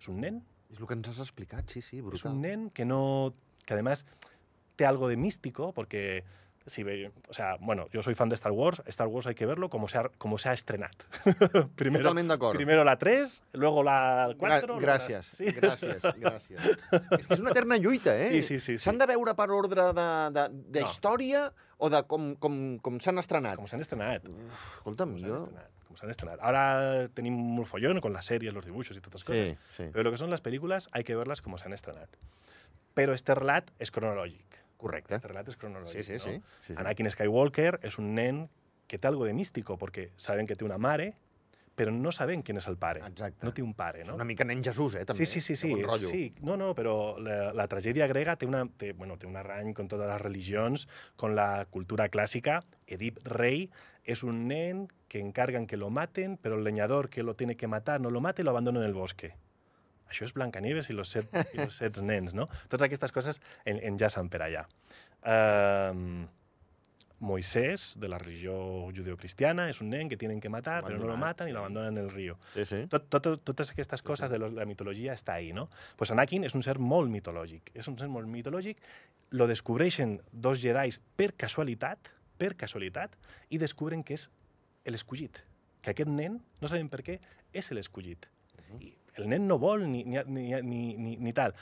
És 0.00 0.08
un 0.08 0.20
nen, 0.20 0.42
És 0.72 0.80
el 0.80 0.86
que 0.88 0.94
ens 0.94 1.08
has 1.08 1.20
explicat, 1.22 1.68
sí, 1.70 1.80
sí, 1.82 1.98
és 1.98 2.04
brutal. 2.04 2.32
un 2.32 2.40
nen 2.42 2.70
que 2.70 2.84
no... 2.84 3.32
que 3.64 3.74
además 3.74 4.04
té 4.76 4.84
algo 4.86 5.06
de 5.08 5.16
místico, 5.16 5.72
porque 5.72 6.24
si 6.66 6.82
ve, 6.82 7.12
o 7.28 7.32
sea, 7.32 7.56
bueno, 7.60 7.86
yo 7.92 8.02
soy 8.02 8.14
fan 8.14 8.28
de 8.28 8.34
Star 8.34 8.50
Wars, 8.52 8.82
Star 8.86 9.06
Wars 9.06 9.26
hay 9.26 9.34
que 9.36 9.46
verlo 9.46 9.68
como 9.70 9.86
se 9.86 9.98
ha, 9.98 10.08
como 10.18 10.36
se 10.38 10.48
ha 10.48 10.52
estrenat. 10.52 10.94
primero, 11.76 12.02
Totalment 12.02 12.28
d'acord. 12.28 12.56
primero 12.56 12.82
la 12.84 12.96
3, 12.98 13.42
luego 13.52 13.82
la 13.84 14.26
Gra 14.30 14.60
4. 14.60 14.66
luego 14.66 14.80
la- 14.80 14.98
gràcies, 14.98 15.22
Sí. 15.22 15.44
gràcies, 15.46 16.02
gràcies. 16.18 16.58
és 17.20 17.26
que 17.26 17.34
és 17.34 17.40
una 17.40 17.50
eterna 17.52 17.76
lluita, 17.76 18.16
eh? 18.18 18.28
Sí, 18.30 18.42
sí, 18.42 18.58
sí, 18.58 18.78
sí. 18.78 18.82
S'han 18.84 18.98
de 18.98 19.06
veure 19.06 19.34
per 19.36 19.50
ordre 19.50 19.92
de, 19.92 20.08
de, 20.32 20.48
de 20.72 20.80
No. 20.80 20.86
història 20.88 21.52
o 21.78 21.90
de 21.90 22.02
com, 22.10 22.34
com, 22.36 22.78
com 22.82 22.98
s'han 23.00 23.18
estrenat? 23.18 23.56
Com 23.56 23.66
s'han 23.70 23.80
estrenat. 23.84 24.24
Escolta'm, 24.78 25.14
Com 25.14 25.18
s'han 25.20 25.28
jo... 25.30 25.36
estrenat. 25.42 25.70
Com 25.88 25.96
s'han 26.00 26.10
estrenat. 26.10 26.40
Ahora 26.42 27.08
tenim 27.14 27.34
molt 27.36 27.68
follón 27.70 28.00
con 28.00 28.12
las 28.12 28.26
series, 28.26 28.52
los 28.54 28.64
dibujos 28.64 28.96
y 28.96 29.00
todas 29.00 29.20
estas 29.20 29.24
cosas. 29.24 29.48
Sí, 29.48 29.56
sí. 29.76 29.90
Pero 29.92 30.02
lo 30.02 30.10
que 30.10 30.16
son 30.16 30.30
las 30.30 30.40
películas 30.40 30.88
hay 30.92 31.04
que 31.04 31.14
verlas 31.14 31.40
como 31.42 31.58
se 31.58 31.66
han 31.66 31.72
estrenat. 31.72 32.08
Però 32.94 33.12
este 33.14 33.34
relat 33.34 33.70
és 33.82 33.90
cronològic. 33.90 34.60
Correcte. 34.78 35.14
Este 35.16 35.28
relat 35.28 35.48
és 35.50 35.56
cronològic, 35.58 36.02
Sí, 36.02 36.02
sí, 36.04 36.12
no? 36.12 36.18
sí. 36.18 36.42
sí, 36.62 36.72
sí. 36.72 36.74
Anakin 36.78 37.10
Skywalker 37.10 37.80
és 37.82 37.98
un 37.98 38.12
nen 38.14 38.44
que 38.86 38.98
té 38.98 39.08
algo 39.08 39.24
de 39.26 39.32
místico, 39.34 39.78
perquè 39.80 40.10
saben 40.16 40.46
que 40.46 40.54
té 40.54 40.64
una 40.66 40.78
mare, 40.78 41.14
però 41.74 41.90
no 41.90 42.12
saben 42.12 42.42
quién 42.42 42.58
és 42.60 42.66
el 42.70 42.76
pare. 42.78 43.00
Exacte. 43.06 43.44
No 43.46 43.52
té 43.54 43.62
un 43.62 43.72
pare, 43.74 44.02
És 44.04 44.08
no? 44.08 44.14
una 44.14 44.24
mica 44.24 44.44
nen 44.44 44.62
Jesús, 44.62 44.94
eh, 44.94 45.04
també. 45.04 45.24
Sí, 45.24 45.40
sí, 45.40 45.40
sí, 45.40 45.56
sí, 45.56 45.82
rotllo. 45.82 46.08
sí. 46.08 46.32
No, 46.40 46.56
no, 46.56 46.72
però 46.74 47.18
la, 47.18 47.52
la 47.52 47.66
tragèdia 47.68 48.06
grega 48.06 48.36
té, 48.36 48.46
una, 48.46 48.64
té, 48.66 48.92
bueno, 48.92 49.16
té 49.18 49.26
un 49.26 49.36
arrany 49.36 49.72
con 49.74 49.88
totes 49.88 50.06
les 50.08 50.20
religions, 50.22 50.86
con 51.16 51.34
la 51.34 51.66
cultura 51.70 52.08
clásica. 52.08 52.62
Edip 52.86 53.18
Rey 53.26 53.70
es 54.04 54.22
un 54.22 54.46
nen 54.48 54.88
que 55.08 55.20
encargan 55.20 55.66
que 55.66 55.76
lo 55.76 55.90
maten, 55.90 56.36
pero 56.36 56.56
el 56.58 56.64
leñador 56.64 57.08
que 57.08 57.22
lo 57.22 57.34
tiene 57.34 57.56
que 57.56 57.66
matar 57.66 58.00
no 58.00 58.10
lo 58.10 58.20
mata 58.20 58.42
y 58.42 58.44
lo 58.44 58.50
abandona 58.50 58.80
en 58.80 58.86
el 58.86 58.94
bosque. 58.94 59.34
Això 60.10 60.26
és 60.28 60.34
Blancanieves 60.36 60.90
i 60.90 60.94
los 60.94 61.08
set, 61.10 61.26
i 61.54 61.58
los 61.58 61.78
set 61.80 61.96
nens, 62.04 62.34
no? 62.38 62.44
Totes 62.68 62.84
aquestes 62.86 63.10
coses 63.10 63.40
en, 63.64 63.80
enllacen 63.82 64.28
per 64.30 64.42
allà. 64.44 64.66
Um, 65.24 66.26
Moisés, 67.24 67.94
de 67.98 68.08
la 68.08 68.18
religió 68.20 68.54
judeocristiana, 68.94 69.66
és 69.72 69.80
un 69.82 69.90
nen 69.90 70.10
que 70.10 70.18
tienen 70.20 70.40
que 70.40 70.52
matar, 70.52 70.82
però 70.84 70.98
no 71.00 71.08
lo 71.08 71.16
matan 71.18 71.48
i 71.48 71.52
sí. 71.52 71.54
lo 71.56 71.62
abandonen 71.64 71.96
en 71.96 72.04
el 72.04 72.10
río. 72.12 72.36
Sí, 72.54 72.66
sí. 72.68 72.82
Tot, 72.92 73.08
tot, 73.10 73.28
totes 73.42 73.72
aquestes 73.72 74.04
coses 74.04 74.30
de 74.30 74.38
la 74.42 74.66
mitologia 74.68 75.16
està 75.16 75.38
ahí, 75.40 75.52
no? 75.56 75.66
Pues 75.98 76.12
Anakin 76.14 76.44
és 76.46 76.54
un 76.54 76.62
ser 76.66 76.76
molt 76.78 77.10
mitològic. 77.10 77.72
És 77.74 77.88
un 77.90 77.96
ser 77.98 78.10
molt 78.12 78.30
mitològic. 78.30 78.82
Lo 79.34 79.48
descobreixen 79.50 80.18
dos 80.30 80.60
jedis 80.62 81.00
per 81.16 81.32
casualitat, 81.40 82.12
per 82.38 82.54
casualitat, 82.60 83.16
i 83.50 83.58
descobren 83.62 84.04
que 84.04 84.18
és 84.18 84.28
l'escollit. 84.86 85.40
Que 85.82 85.96
aquest 85.96 86.12
nen, 86.12 86.38
no 86.60 86.70
sabem 86.70 86.92
per 86.92 87.02
què, 87.06 87.18
és 87.52 87.72
l'escollit. 87.72 88.28
I 88.80 88.94
el 89.20 89.28
nen 89.30 89.48
no 89.48 89.58
vol 89.62 89.86
ni, 89.88 90.02
ni, 90.04 90.20
ni, 90.26 90.46
ni, 90.62 90.84
ni, 90.98 91.16
ni 91.22 91.32
tal. 91.34 91.54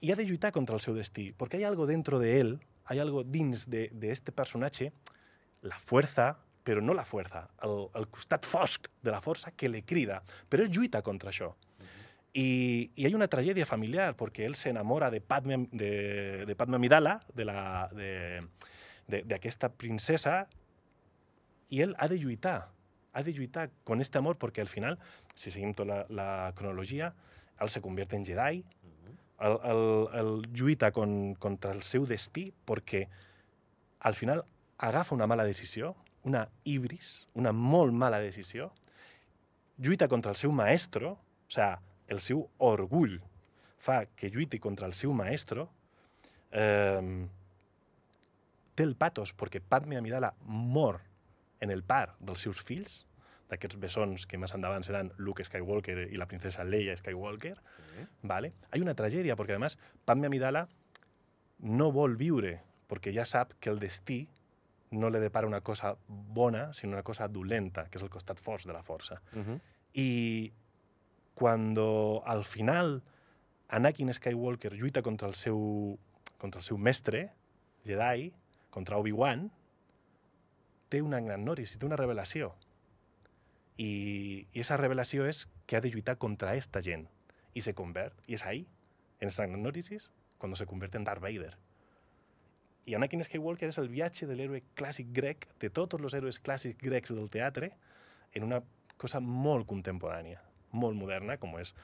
I 0.00 0.12
ha 0.12 0.16
de 0.18 0.26
lluitar 0.28 0.52
contra 0.54 0.76
el 0.78 0.82
seu 0.82 0.94
destí, 0.94 1.32
perquè 1.34 1.58
hi 1.58 1.64
ha 1.66 1.72
algo 1.72 1.86
dentro 1.88 2.20
de 2.22 2.38
él, 2.40 2.52
hay 2.88 2.98
algo 2.98 3.22
dins 3.22 3.68
de, 3.68 3.90
de 3.92 4.10
este 4.10 4.32
personatge, 4.32 4.92
la 5.62 5.78
fuerza, 5.78 6.38
però 6.64 6.80
no 6.80 6.94
la 6.94 7.04
fuerza, 7.04 7.46
el, 7.64 7.86
el 7.96 8.08
costat 8.12 8.44
fosc 8.44 8.88
de 9.04 9.12
la 9.12 9.22
força 9.24 9.52
que 9.56 9.68
le 9.68 9.84
crida, 9.88 10.22
però 10.48 10.64
ell 10.64 10.72
lluita 10.72 11.00
contra 11.04 11.30
això. 11.32 11.54
I, 12.36 12.44
i 12.92 13.04
hi 13.04 13.08
ha 13.08 13.16
una 13.16 13.28
tragèdia 13.28 13.66
familiar, 13.68 14.10
perquè 14.16 14.44
ell 14.44 14.56
s'enamora 14.56 15.08
de 15.12 15.20
Padme, 15.20 15.62
de, 15.72 15.92
de 16.48 16.56
Padme 16.56 16.76
Amidala, 16.76 17.18
de 17.34 17.46
la, 17.48 17.62
de, 17.96 18.10
de, 19.08 19.22
d'aquesta 19.28 19.72
princesa, 19.72 20.42
i 21.72 21.80
ell 21.84 21.96
ha 21.96 22.08
de 22.08 22.20
lluitar, 22.20 22.58
ha 23.12 23.24
de 23.24 23.32
lluitar 23.32 23.70
con 23.84 24.04
este 24.04 24.20
amor, 24.20 24.36
perquè 24.40 24.60
al 24.64 24.72
final, 24.72 25.00
si 25.34 25.52
seguim 25.52 25.72
tota 25.76 25.88
la, 25.88 26.04
la 26.08 26.30
cronologia, 26.56 27.12
ell 27.58 27.72
se 27.72 27.80
convierte 27.84 28.16
en 28.16 28.28
Jedi, 28.28 28.62
el, 29.40 29.58
el, 29.64 29.82
el 30.20 30.30
lluita 30.52 30.90
con, 30.92 31.34
contra 31.34 31.72
el 31.72 31.82
seu 31.86 32.06
destí 32.06 32.48
perquè 32.66 33.06
al 34.00 34.14
final 34.14 34.44
agafa 34.78 35.14
una 35.14 35.26
mala 35.26 35.44
decisió, 35.44 35.94
una 36.24 36.48
ibris, 36.64 37.28
una 37.34 37.52
molt 37.52 37.92
mala 37.92 38.20
decisió, 38.20 38.70
lluita 39.78 40.08
contra 40.08 40.30
el 40.30 40.36
seu 40.36 40.52
maestro, 40.52 41.12
o 41.46 41.50
sea, 41.50 41.80
el 42.08 42.20
seu 42.20 42.44
orgull 42.58 43.18
fa 43.78 44.04
que 44.06 44.30
lluiti 44.30 44.58
contra 44.58 44.86
el 44.86 44.94
seu 44.94 45.12
maestro, 45.14 45.68
eh, 46.50 47.26
té 48.74 48.86
el 48.86 48.94
patos 48.94 49.34
perquè 49.34 49.60
Padme 49.62 49.98
Amidala 49.98 50.32
mor 50.46 51.00
en 51.60 51.70
el 51.74 51.82
par 51.82 52.14
dels 52.20 52.42
seus 52.46 52.62
fills, 52.62 53.04
d'aquests 53.48 53.78
bessons 53.80 54.26
que 54.28 54.38
més 54.38 54.52
endavant 54.54 54.84
seran 54.84 55.12
Luke 55.16 55.44
Skywalker 55.44 56.08
i 56.12 56.20
la 56.20 56.26
princesa 56.28 56.64
Leia 56.64 56.96
Skywalker, 56.96 57.54
sí. 57.56 58.06
¿vale? 58.22 58.52
Hay 58.70 58.80
una 58.80 58.94
tragedia, 58.94 59.36
porque 59.36 59.52
además 59.52 59.78
Padme 60.04 60.26
Amidala 60.26 60.68
no 61.58 61.90
vol 61.92 62.16
viure, 62.16 62.60
perquè 62.88 63.12
ja 63.14 63.24
sap 63.24 63.54
que 63.60 63.70
el 63.70 63.80
destí 63.80 64.26
no 64.90 65.10
le 65.10 65.20
depara 65.20 65.46
una 65.46 65.60
cosa 65.60 65.96
bona, 66.08 66.72
sinó 66.72 66.94
una 66.94 67.02
cosa 67.02 67.28
dolenta, 67.28 67.88
que 67.90 67.98
és 67.98 68.04
el 68.04 68.12
costat 68.12 68.40
fort 68.40 68.64
de 68.64 68.72
la 68.72 68.82
força. 68.84 69.20
Uh 69.32 69.44
-huh. 69.44 69.60
I 69.94 70.52
cuando 71.34 72.22
al 72.26 72.44
final 72.44 73.02
Anakin 73.68 74.12
Skywalker 74.12 74.72
lluita 74.72 75.02
contra 75.02 75.28
el 75.28 75.34
seu, 75.34 75.98
contra 76.38 76.60
el 76.60 76.64
seu 76.64 76.78
mestre, 76.78 77.30
Jedi, 77.84 78.32
contra 78.70 78.96
Obi-Wan, 78.96 79.50
té 80.88 81.02
una 81.02 81.20
gran 81.20 81.44
noris, 81.44 81.78
té 81.78 81.86
una 81.86 81.96
revelació. 81.96 82.54
I, 83.78 84.46
I 84.52 84.60
esa 84.60 84.76
revelació 84.76 85.24
és 85.30 85.46
que 85.66 85.78
ha 85.78 85.80
de 85.80 85.90
lluitar 85.94 86.18
contra 86.18 86.56
esta 86.58 86.82
gent. 86.82 87.06
I 87.54 87.62
se 87.62 87.74
convert, 87.78 88.18
i 88.26 88.34
és 88.34 88.44
ahí, 88.44 88.66
en 89.20 89.62
noris, 89.62 90.10
cuando 90.38 90.56
se 90.56 90.66
convierte 90.66 90.98
en 90.98 91.04
Darth 91.04 91.22
Vader. 91.22 91.56
I 92.86 92.94
Anakin 92.94 93.22
Skywalker 93.24 93.68
és 93.68 93.78
el 93.78 93.90
viatge 93.92 94.26
de 94.26 94.34
l'héroe 94.34 94.62
clàssic 94.78 95.10
grec, 95.12 95.46
de 95.60 95.68
tots 95.68 95.98
els 95.98 96.14
héroes 96.14 96.38
clàssics 96.40 96.80
grecs 96.80 97.12
del 97.12 97.28
teatre, 97.28 97.72
en 98.32 98.46
una 98.46 98.62
cosa 98.96 99.20
molt 99.20 99.66
contemporània, 99.68 100.40
molt 100.72 100.96
moderna, 100.96 101.36
com 101.36 101.58
és 101.58 101.74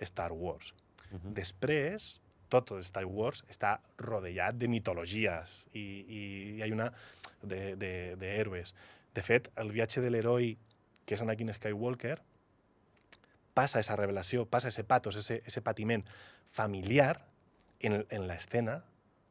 Star 0.00 0.32
Wars. 0.32 0.74
Uh 1.10 1.18
-huh. 1.18 1.32
Després, 1.34 2.20
tot 2.48 2.70
Star 2.82 3.04
Wars 3.06 3.44
està 3.48 3.80
rodeat 3.98 4.58
de 4.58 4.68
mitologies 4.68 5.66
i, 5.72 5.80
i 5.80 6.20
hi 6.56 6.62
ha 6.62 6.72
una 6.72 6.92
de, 7.42 7.76
de, 7.76 8.16
de 8.16 8.36
héroes. 8.36 8.74
De 9.14 9.22
fet, 9.22 9.50
el 9.56 9.72
viatge 9.72 10.00
de 10.00 10.10
l'heroi, 10.10 10.56
que 11.06 11.16
és 11.16 11.22
Anakin 11.22 11.52
Skywalker, 11.54 12.20
passa 13.54 13.80
esa 13.80 13.96
revelació, 13.96 14.46
passa 14.46 14.68
ese 14.68 14.84
patos, 14.84 15.16
ese, 15.16 15.42
ese 15.46 15.62
patiment 15.62 16.06
familiar 16.48 17.26
en, 17.80 18.06
en 18.08 18.26
la 18.26 18.34
escena 18.34 18.84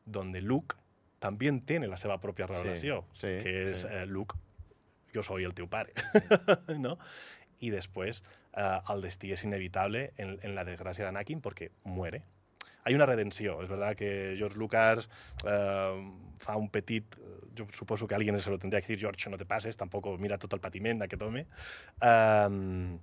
donde 0.06 0.42
Luke 0.42 0.76
también 1.20 1.62
tiene 1.62 1.88
la 1.88 1.98
seva 1.98 2.20
pròpia 2.20 2.48
revelació, 2.50 3.06
sí, 3.14 3.30
que 3.44 3.54
és 3.72 3.84
sí. 3.84 3.88
eh, 3.90 4.06
Luke, 4.10 4.36
jo 5.14 5.22
soy 5.24 5.46
el 5.46 5.54
teu 5.54 5.70
pare, 5.70 5.94
no? 6.78 6.98
Y 7.60 7.70
después 7.70 8.24
eh, 8.58 8.80
el 8.90 9.04
destí 9.06 9.32
és 9.32 9.44
inevitable 9.46 10.14
en, 10.18 10.40
en 10.42 10.56
la 10.58 10.66
desgràcia 10.66 11.06
d'Anakin 11.06 11.44
perquè 11.46 11.70
muere. 11.86 12.24
Hay 12.84 12.96
una 12.96 13.06
redenció. 13.06 13.62
És 13.62 13.70
verdad 13.70 13.96
que 13.96 14.36
George 14.38 14.58
Lucas 14.58 15.10
eh, 15.46 16.12
fa 16.40 16.58
un 16.58 16.70
petit... 16.70 17.18
Jo 17.58 17.66
suposo 17.70 18.08
que 18.08 18.16
alguien 18.16 18.40
se 18.40 18.50
lo 18.50 18.58
tendría 18.58 18.80
que 18.80 18.88
decir, 18.88 19.00
George, 19.00 19.30
no 19.30 19.38
te 19.38 19.46
pases, 19.46 19.76
tampoco 19.76 20.18
mira 20.18 20.38
tot 20.40 20.54
el 20.56 20.62
patiment 20.64 21.02
d'aquest 21.02 21.22
home. 21.26 21.42
Um, 22.00 22.96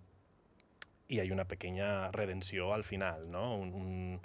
I 1.08 1.18
hi 1.18 1.20
ha 1.20 1.34
una 1.34 1.44
pequeña 1.44 2.10
redenció 2.12 2.72
al 2.72 2.82
final, 2.84 3.30
no? 3.30 3.58
Un, 3.58 3.74
un, 3.74 4.20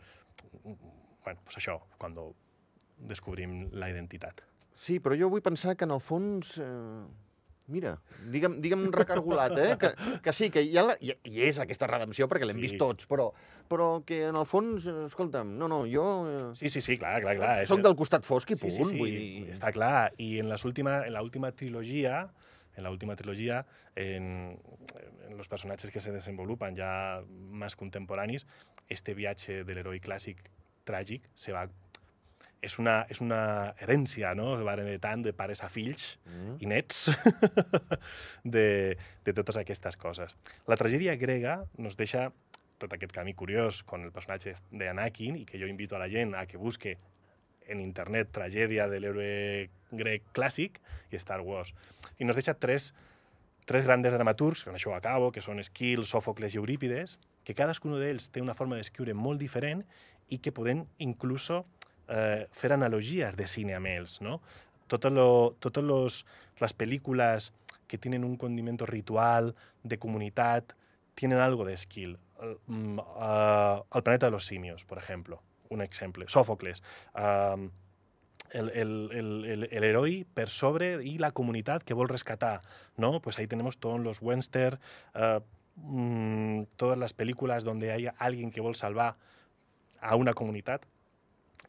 un, 0.64 0.78
bueno, 1.26 1.42
pues 1.44 1.60
això, 1.60 1.78
quan 2.00 2.16
descobrim 2.98 3.70
la 3.76 3.92
identitat. 3.92 4.42
Sí, 4.76 5.00
però 5.04 5.16
jo 5.20 5.30
vull 5.30 5.44
pensar 5.44 5.76
que 5.76 5.84
en 5.86 5.92
el 5.92 6.02
fons... 6.02 6.58
Eh... 6.64 7.04
Mira, 7.72 7.94
digue'm, 8.28 8.58
digue'm 8.60 8.90
recargolat, 8.92 9.54
eh? 9.58 9.78
Que, 9.80 9.94
que 10.20 10.34
sí, 10.36 10.50
que 10.52 10.60
hi, 10.68 10.74
ha 10.76 10.84
la, 10.84 10.98
hi, 11.00 11.14
hi 11.24 11.46
és 11.48 11.62
aquesta 11.64 11.88
redempció 11.88 12.28
perquè 12.28 12.44
l'hem 12.44 12.58
Sí. 12.60 12.66
vist 12.66 12.76
tots, 12.82 13.08
però, 13.08 13.30
però 13.70 14.04
que 14.06 14.22
en 14.28 14.36
el 14.36 14.46
fons, 14.46 14.86
eh, 14.88 15.06
escolta'm, 15.08 15.56
no, 15.58 15.68
no, 15.72 15.82
jo 15.90 16.06
eh, 16.30 16.56
Sí, 16.56 16.70
sí, 16.70 16.82
sí, 16.82 16.98
clar, 16.98 17.22
clar, 17.22 17.36
clar. 17.38 17.68
soc 17.68 17.82
del 17.86 17.96
costat 17.96 18.24
fosc 18.28 18.52
i 18.52 18.56
Sí, 18.56 18.66
punt, 18.68 18.74
sí, 18.76 18.86
sí, 18.92 18.98
vull 19.00 19.10
dir... 19.14 19.52
està 19.56 19.72
clar. 19.76 20.12
I 20.18 20.40
en, 20.40 20.50
les 20.50 20.66
última, 20.66 21.02
en 21.08 21.14
la 21.14 21.22
última 21.24 21.52
trilogia 21.52 22.30
en 22.76 22.82
la 22.82 22.90
última 22.90 23.16
trilogía, 23.16 23.68
en, 23.96 24.58
en 25.30 25.38
los 25.38 25.48
personajes 25.48 25.92
que 25.92 26.02
se 26.02 26.12
desenvolupan 26.12 26.76
ya 26.76 27.22
más 27.52 27.76
contemporáneos, 27.76 28.48
este 28.90 29.14
viaje 29.14 29.64
del 29.64 29.78
héroe 29.78 30.00
clàssic 30.02 30.40
tràgic 30.84 31.22
se 31.36 31.54
va 31.54 31.68
és 32.64 32.80
una, 32.80 33.04
és 33.12 33.22
una 33.22 33.76
herència, 33.78 34.34
no? 34.34 34.56
Es 34.58 34.66
va 34.66 34.74
heretant 34.74 35.22
de 35.22 35.34
pares 35.38 35.62
a 35.62 35.70
fills 35.70 36.18
Mm. 36.26 36.56
i 36.64 36.66
nets 36.66 37.12
de, 38.44 38.98
de 39.26 39.34
totes 39.34 39.58
aquestes 39.60 39.98
coses. 39.98 40.34
La 40.66 40.78
tragèdia 40.80 41.16
grega 41.20 41.66
nos 41.78 41.98
deixa 42.00 42.32
tot 42.84 42.94
aquest 42.94 43.16
camí 43.16 43.34
curiós 43.34 43.82
con 43.88 44.04
el 44.04 44.12
personatge 44.12 44.58
d'Anakin 44.72 45.40
i 45.40 45.48
que 45.48 45.60
jo 45.62 45.70
invito 45.72 45.96
a 45.96 46.04
la 46.04 46.12
gent 46.12 46.36
a 46.36 46.46
que 46.46 46.60
busque 46.60 46.98
en 47.72 47.80
internet 47.80 48.34
tragèdia 48.36 48.90
de 48.92 49.00
l'héroe 49.00 49.70
grec 49.96 50.26
clàssic 50.36 50.82
i 51.12 51.20
Star 51.22 51.40
Wars. 51.42 51.72
I 52.20 52.28
nos 52.28 52.36
deixa 52.36 52.58
tres, 52.60 52.92
tres 53.66 53.86
grandes 53.88 54.12
dramaturgs, 54.14 54.66
con 54.68 54.76
això 54.76 54.92
acabo, 54.98 55.32
que 55.32 55.42
són 55.42 55.64
Esquil, 55.64 56.04
Sòfocles 56.04 56.56
i 56.56 56.60
Eurípides, 56.60 57.18
que 57.48 57.56
cadascun 57.56 57.96
d'ells 58.00 58.30
té 58.34 58.44
una 58.44 58.58
forma 58.58 58.76
d'escriure 58.76 59.16
molt 59.16 59.40
diferent 59.40 59.86
i 60.30 60.40
que 60.44 60.52
poden 60.52 60.84
incluso 61.00 61.64
eh, 62.08 62.48
fer 62.52 62.74
analogies 62.76 63.40
de 63.40 63.48
cine 63.48 63.78
amb 63.80 63.92
ells, 63.92 64.20
no? 64.22 64.42
Totes 64.92 65.14
lo, 65.16 65.56
los, 65.88 66.24
les 66.60 66.76
pel·lícules 66.76 67.52
que 67.88 67.98
tenen 67.98 68.24
un 68.28 68.36
condimento 68.38 68.86
ritual, 68.86 69.54
de 69.84 69.98
comunitat, 70.00 70.74
tienen 71.16 71.40
algo 71.40 71.66
de 71.66 71.78
skill. 71.78 72.18
Uh, 72.44 73.84
el 73.94 74.04
planeta 74.04 74.28
de 74.28 74.32
los 74.32 74.46
simios, 74.46 74.86
por 74.86 74.98
ejemplo, 74.98 75.42
un 75.70 75.82
exemple. 75.82 76.26
Sófocles. 76.28 76.84
Um, 77.16 77.72
el, 78.52 78.70
el, 78.70 79.10
el, 79.12 79.46
el, 79.46 79.64
el 79.72 79.84
heroi 79.84 80.24
per 80.30 80.48
sobre 80.50 81.00
i 81.02 81.18
la 81.18 81.32
comunitat 81.34 81.84
que 81.84 81.96
vol 81.98 82.10
rescatar, 82.10 82.62
¿no? 82.98 83.20
Pues 83.22 83.40
ahí 83.40 83.48
tenemos 83.48 83.80
todos 83.80 84.00
los 84.00 84.22
western, 84.22 84.80
uh, 85.16 85.42
mm, 85.76 86.66
todas 86.78 86.98
las 86.98 87.14
películas 87.14 87.64
donde 87.64 87.92
hay 87.92 88.10
alguien 88.18 88.52
que 88.52 88.62
vol 88.62 88.76
salvar 88.76 89.16
a 90.00 90.16
una 90.16 90.34
comunitat. 90.34 90.86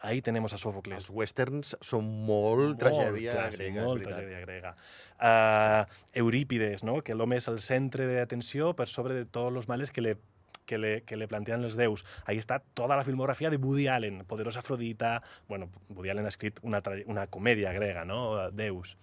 Ahí 0.01 0.21
tenemos 0.21 0.53
a 0.53 0.59
Sófocles. 0.59 1.07
Els 1.07 1.09
westerns 1.09 1.77
són 1.81 2.05
molt, 2.27 2.77
tragèdia 2.83 3.33
clàssic, 3.39 3.71
grega, 3.71 3.85
molt 3.87 4.03
és 4.03 4.05
veritat. 4.05 4.21
tragèdia 4.21 4.41
grega. 4.45 4.75
Uh, 5.15 6.21
Eurípides, 6.21 6.85
no? 6.85 6.99
que 7.01 7.15
l'home 7.17 7.39
és 7.41 7.49
el 7.49 7.63
centre 7.65 8.05
d'atenció 8.11 8.75
per 8.77 8.91
sobre 8.93 9.15
de 9.17 9.25
tots 9.25 9.63
els 9.63 9.71
males 9.71 9.95
que 9.95 10.05
le, 10.05 10.19
que 10.67 10.79
le, 10.79 11.03
que 11.03 11.17
le 11.17 11.29
plantean 11.29 11.65
els 11.65 11.77
déus. 11.77 12.05
Ahí 12.27 12.39
està 12.41 12.61
tota 12.75 12.97
la 12.97 13.05
filmografia 13.05 13.51
de 13.51 13.57
Woody 13.59 13.87
Allen, 13.89 14.25
Poderosa 14.27 14.61
Afrodita... 14.61 15.23
Bueno, 15.49 15.71
Woody 15.91 16.11
Allen 16.11 16.25
ha 16.27 16.33
escrit 16.33 16.59
una, 16.63 16.83
una 17.07 17.27
comèdia 17.27 17.73
grega, 17.73 18.05
no? 18.05 18.51
Déus. 18.51 18.97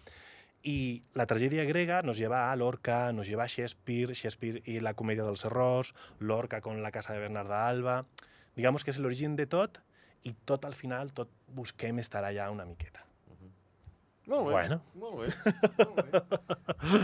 Y 0.64 1.04
la 1.16 1.26
tragedia 1.26 1.64
grega 1.64 2.04
nos 2.04 2.18
lleva 2.18 2.52
a 2.52 2.56
Lorca, 2.56 3.12
nos 3.14 3.28
lleva 3.28 3.44
a 3.44 3.48
Shakespeare, 3.48 4.14
Shakespeare 4.14 4.62
y 4.64 4.80
la 4.80 4.94
comedia 4.94 5.24
dels 5.24 5.44
errors, 5.46 5.96
Lorca 6.20 6.62
con 6.62 6.84
la 6.84 6.92
casa 6.92 7.14
de 7.14 7.20
Bernarda 7.20 7.68
Alba... 7.68 8.04
Digamos 8.54 8.84
que 8.84 8.92
és 8.92 8.98
l'origen 9.00 9.38
de 9.40 9.46
tot 9.48 9.78
i 10.28 10.34
tot 10.46 10.66
al 10.68 10.74
final, 10.76 11.14
tot 11.16 11.30
busquem 11.56 12.02
estar 12.04 12.20
allà 12.28 12.50
una 12.52 12.66
miqueta. 12.68 13.06
Molt 14.28 14.50
bé, 14.50 14.52
Bueno. 14.52 14.82
molt 14.94 15.22
bé. 15.22 15.30
Molt 15.88 16.12
bé. 16.12 16.22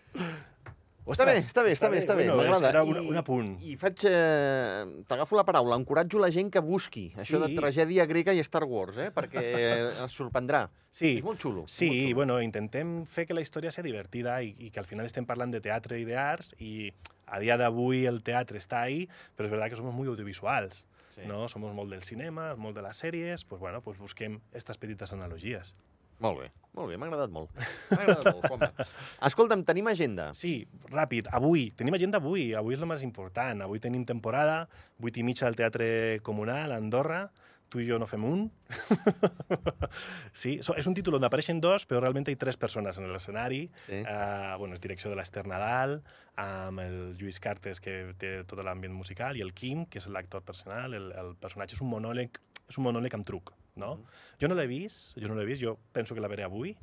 Bé, 1.34 1.40
està 1.40 1.62
bé, 1.64 1.72
està 1.72 1.88
bé, 1.90 1.98
està 1.98 2.14
bé, 2.16 2.26
bueno, 2.30 2.50
m'agrada. 2.50 2.68
Era 2.70 2.82
un, 2.84 2.96
I- 3.00 3.08
un 3.10 3.16
apunt. 3.20 3.50
I 3.62 3.76
faig... 3.80 4.04
Eh, 4.08 5.02
T'agafo 5.08 5.36
la 5.36 5.44
paraula, 5.44 5.76
encoratjo 5.80 6.18
la 6.22 6.30
gent 6.30 6.50
que 6.52 6.60
busqui 6.60 7.12
això 7.16 7.40
de 7.42 7.48
Sí. 7.52 7.56
tragèdia 7.56 8.06
grega 8.06 8.32
i 8.34 8.40
Star 8.44 8.64
Wars, 8.64 8.96
eh? 8.98 9.10
perquè 9.14 9.42
es 10.06 10.12
sorprendrà. 10.12 10.68
Sí, 10.92 11.16
És 11.18 11.24
molt 11.24 11.40
xulo. 11.40 11.64
és 11.64 11.70
molt 11.70 11.76
Sí, 11.76 11.88
xulo. 11.88 12.14
bueno, 12.20 12.40
intentem 12.42 13.04
fer 13.06 13.26
que 13.26 13.34
la 13.34 13.40
història 13.40 13.70
sigui 13.72 13.90
divertida 13.90 14.40
i, 14.42 14.54
i 14.58 14.70
que 14.70 14.80
al 14.80 14.86
final 14.86 15.06
estem 15.06 15.24
parlant 15.26 15.50
de 15.54 15.60
teatre 15.64 15.98
i 16.00 16.04
d'arts 16.04 16.54
i 16.60 16.92
a 17.26 17.38
dia 17.40 17.56
d'avui 17.56 18.04
el 18.06 18.22
teatre 18.22 18.58
està 18.60 18.82
ahí, 18.84 19.06
però 19.36 19.46
és 19.48 19.52
veritat 19.52 19.70
que 19.72 19.76
som 19.80 19.88
molt 19.94 20.12
audiovisuals, 20.12 20.84
Sí. 21.12 21.26
no? 21.28 21.46
Som 21.48 21.60
molt 21.76 21.90
del 21.92 22.02
cinema, 22.02 22.54
molt 22.56 22.74
de 22.76 22.80
les 22.82 22.96
sèries, 22.96 23.42
pues 23.44 23.60
bueno, 23.60 23.82
pues 23.82 23.98
busquem 23.98 24.38
aquestes 24.50 24.78
petites 24.78 25.12
analogies. 25.12 25.74
Molt 26.22 26.38
bé, 26.38 26.48
molt 26.78 26.92
bé, 26.92 26.96
m'ha 26.96 27.08
agradat 27.10 27.32
molt. 27.34 27.50
M'ha 27.90 28.02
agradat 28.04 28.28
molt, 28.30 28.44
Juanma. 28.46 28.88
Escolta'm, 29.28 29.64
tenim 29.66 29.88
agenda. 29.90 30.30
Sí, 30.38 30.54
ràpid, 30.92 31.30
avui, 31.34 31.70
tenim 31.78 31.98
agenda 31.98 32.20
avui, 32.22 32.52
avui 32.58 32.78
és 32.78 32.82
el 32.82 32.90
més 32.90 33.02
important, 33.06 33.64
avui 33.66 33.82
tenim 33.82 34.06
temporada, 34.08 34.66
8 35.02 35.18
i 35.18 35.26
mitja 35.26 35.48
al 35.48 35.58
Teatre 35.58 36.20
Comunal, 36.22 36.70
a 36.70 36.78
Andorra, 36.78 37.24
tu 37.72 37.80
i 37.80 37.86
jo 37.88 37.96
no 37.98 38.06
fem 38.06 38.24
un. 38.28 38.44
sí, 40.42 40.58
so, 40.64 40.76
és 40.76 40.88
un 40.88 40.94
títol 40.94 41.16
on 41.16 41.24
apareixen 41.24 41.62
dos, 41.64 41.86
però 41.88 42.02
realment 42.02 42.28
hi 42.28 42.36
ha 42.36 42.40
tres 42.42 42.58
persones 42.60 43.00
en 43.00 43.08
l'escenari. 43.08 43.62
Sí. 43.86 44.02
Uh, 44.04 44.52
bueno, 44.60 44.76
és 44.76 44.84
direcció 44.84 45.10
de 45.10 45.16
l'Ester 45.16 45.46
Nadal, 45.48 45.98
amb 46.42 46.84
el 46.84 46.98
Lluís 47.16 47.40
Cartes, 47.42 47.80
que 47.80 48.12
té 48.20 48.34
tot 48.48 48.60
l'ambient 48.60 48.94
musical, 48.94 49.40
i 49.40 49.44
el 49.44 49.54
Quim, 49.56 49.86
que 49.88 50.02
és 50.02 50.08
l'actor 50.12 50.44
personal. 50.44 50.94
El, 50.98 51.10
el 51.16 51.34
personatge 51.40 51.78
és 51.78 51.82
un 51.84 51.90
monòleg, 51.94 52.36
és 52.68 52.78
un 52.78 52.86
monòleg 52.90 53.16
amb 53.16 53.26
truc, 53.28 53.54
no? 53.76 53.96
Mhm. 53.96 54.18
Jo 54.40 54.48
no 54.48 54.58
l'he 54.58 54.66
vist, 54.66 55.16
jo 55.18 55.28
no 55.28 55.38
l'he 55.38 55.46
vist, 55.48 55.62
jo 55.62 55.78
penso 55.92 56.14
que 56.14 56.20
la 56.20 56.28
veré 56.28 56.44
avui. 56.44 56.76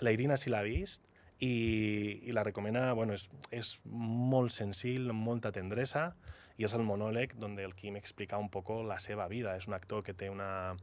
La 0.00 0.12
Irina 0.12 0.38
sí 0.40 0.50
l'ha 0.50 0.62
vist, 0.64 1.04
i, 1.38 2.20
i 2.24 2.32
la 2.32 2.44
recomana, 2.44 2.92
bueno, 2.96 3.16
és, 3.16 3.28
és 3.52 3.74
molt 3.84 4.54
senzill, 4.54 5.12
molta 5.12 5.52
tendresa, 5.52 6.10
i 6.56 6.64
és 6.64 6.72
el 6.72 6.86
monòleg 6.88 7.34
on 7.44 7.58
el 7.60 7.74
Quim 7.76 7.98
explica 8.00 8.38
un 8.40 8.48
poco 8.48 8.82
la 8.82 8.98
seva 9.02 9.28
vida. 9.28 9.56
És 9.56 9.68
un 9.68 9.76
actor 9.76 10.02
que 10.02 10.14
té 10.16 10.30
una, 10.32 10.76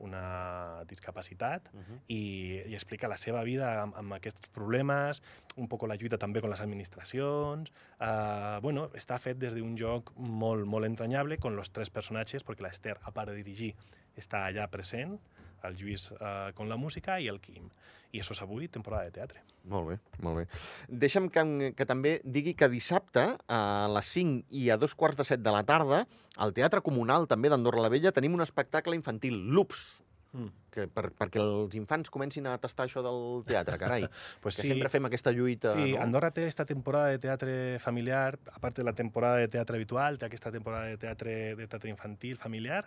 una 0.00 0.84
discapacitat 0.88 1.68
Uh 1.72 1.80
-huh. 1.80 1.98
i, 2.08 2.62
i 2.66 2.74
explica 2.74 3.08
la 3.08 3.16
seva 3.16 3.42
vida 3.44 3.82
amb, 3.82 3.94
amb 3.96 4.12
aquests 4.12 4.48
problemes, 4.48 5.22
un 5.56 5.68
poc 5.68 5.82
la 5.88 5.96
lluita 5.96 6.18
també 6.18 6.40
amb 6.40 6.50
les 6.50 6.60
administracions. 6.60 7.70
Uh, 8.00 8.60
bueno, 8.62 8.90
està 8.94 9.18
fet 9.18 9.38
des 9.38 9.54
d'un 9.54 9.76
joc 9.76 10.12
molt, 10.16 10.66
molt 10.66 10.86
entranyable 10.86 11.38
con 11.38 11.56
los 11.56 11.70
tres 11.70 11.90
personatges, 11.90 12.44
perquè 12.44 12.62
l'Ester, 12.62 12.96
a 13.02 13.10
part 13.10 13.28
de 13.28 13.34
dirigir, 13.34 13.74
està 14.16 14.46
allà 14.46 14.68
present, 14.70 15.18
el 15.64 15.76
Lluís 15.76 16.10
uh, 16.12 16.50
con 16.54 16.68
la 16.68 16.78
música 16.80 17.20
i 17.20 17.28
el 17.28 17.40
Quim. 17.40 17.70
I 18.10 18.20
això 18.22 18.34
és 18.34 18.42
avui, 18.42 18.66
temporada 18.68 19.06
de 19.06 19.14
teatre. 19.14 19.42
Molt 19.70 19.90
bé, 19.90 19.96
molt 20.24 20.40
bé. 20.40 20.44
Deixa'm 20.88 21.28
que, 21.30 21.72
que 21.76 21.86
també 21.86 22.16
digui 22.24 22.56
que 22.58 22.68
dissabte 22.72 23.26
a 23.46 23.60
les 23.92 24.12
5 24.16 24.48
i 24.56 24.70
a 24.70 24.78
dos 24.80 24.96
quarts 24.98 25.20
de 25.20 25.26
set 25.28 25.44
de 25.44 25.52
la 25.54 25.62
tarda 25.68 26.06
al 26.40 26.54
Teatre 26.56 26.80
Comunal 26.82 27.28
també 27.30 27.50
d'Andorra 27.52 27.84
la 27.84 27.90
Vella 27.92 28.14
tenim 28.16 28.34
un 28.34 28.42
espectacle 28.42 28.96
infantil, 28.98 29.36
Loops, 29.52 30.00
Mm. 30.32 30.50
que 30.70 30.84
per, 30.86 31.08
perquè 31.18 31.40
els 31.42 31.74
infants 31.74 32.10
comencin 32.14 32.46
a 32.46 32.52
tastar 32.62 32.84
això 32.86 33.02
del 33.02 33.42
teatre, 33.48 33.74
carai. 33.80 34.04
Pues 34.42 34.54
que 34.54 34.62
sí, 34.62 34.68
sempre 34.70 34.88
fem 34.92 35.08
aquesta 35.08 35.32
lluita, 35.34 35.72
Sí, 35.74 35.96
no? 35.96 36.02
Andorra 36.04 36.30
té 36.30 36.44
esta 36.46 36.64
temporada 36.64 37.10
de 37.10 37.18
teatre 37.18 37.54
familiar, 37.82 38.38
a 38.52 38.60
part 38.62 38.78
de 38.78 38.86
la 38.86 38.92
temporada 38.94 39.42
de 39.42 39.48
teatre 39.50 39.80
habitual, 39.80 40.20
té 40.20 40.28
aquesta 40.28 40.52
temporada 40.54 40.86
de 40.86 40.98
teatre, 41.02 41.56
de 41.58 41.66
teatre 41.66 41.90
infantil 41.90 42.38
familiar 42.38 42.84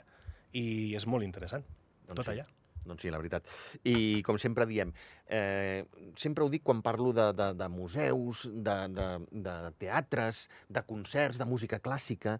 i 0.53 0.95
és 0.95 1.05
molt 1.05 1.27
interessant. 1.27 1.67
Doncs 2.07 2.15
tot 2.21 2.29
sí. 2.29 2.37
allà. 2.37 2.47
Doncs 2.85 3.01
sí, 3.05 3.09
la 3.13 3.17
veritat. 3.21 3.45
I 3.87 4.21
com 4.23 4.37
sempre 4.37 4.65
diem, 4.69 4.91
eh, 5.27 5.85
sempre 6.19 6.43
ho 6.43 6.49
dic 6.49 6.63
quan 6.63 6.81
parlo 6.83 7.13
de, 7.15 7.29
de, 7.33 7.53
de 7.53 7.69
museus, 7.69 8.43
de, 8.51 8.77
de, 8.91 9.07
de 9.31 9.55
teatres, 9.79 10.47
de 10.69 10.83
concerts, 10.83 11.37
de 11.39 11.45
música 11.45 11.79
clàssica, 11.79 12.39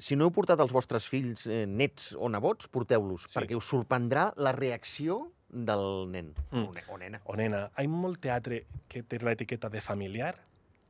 si 0.00 0.16
no 0.16 0.24
heu 0.24 0.32
portat 0.32 0.60
els 0.64 0.72
vostres 0.72 1.04
fills, 1.06 1.46
eh, 1.46 1.66
nets 1.68 2.14
o 2.16 2.28
nebots, 2.32 2.68
porteu-los, 2.72 3.26
Sí. 3.28 3.34
perquè 3.38 3.54
us 3.56 3.66
sorprendrà 3.68 4.30
la 4.36 4.52
reacció 4.56 5.32
del 5.50 6.06
nen 6.08 6.34
Mm. 6.52 6.64
o, 6.68 6.72
ne 6.72 6.82
o 6.88 6.96
nena. 6.98 7.20
O 7.26 7.36
nena, 7.36 7.70
hi 7.76 7.84
ha 7.84 7.88
molt 7.90 8.20
teatre 8.20 8.64
que 8.88 9.02
té 9.02 9.18
l'etiqueta 9.18 9.68
de 9.68 9.80
familiar, 9.80 10.34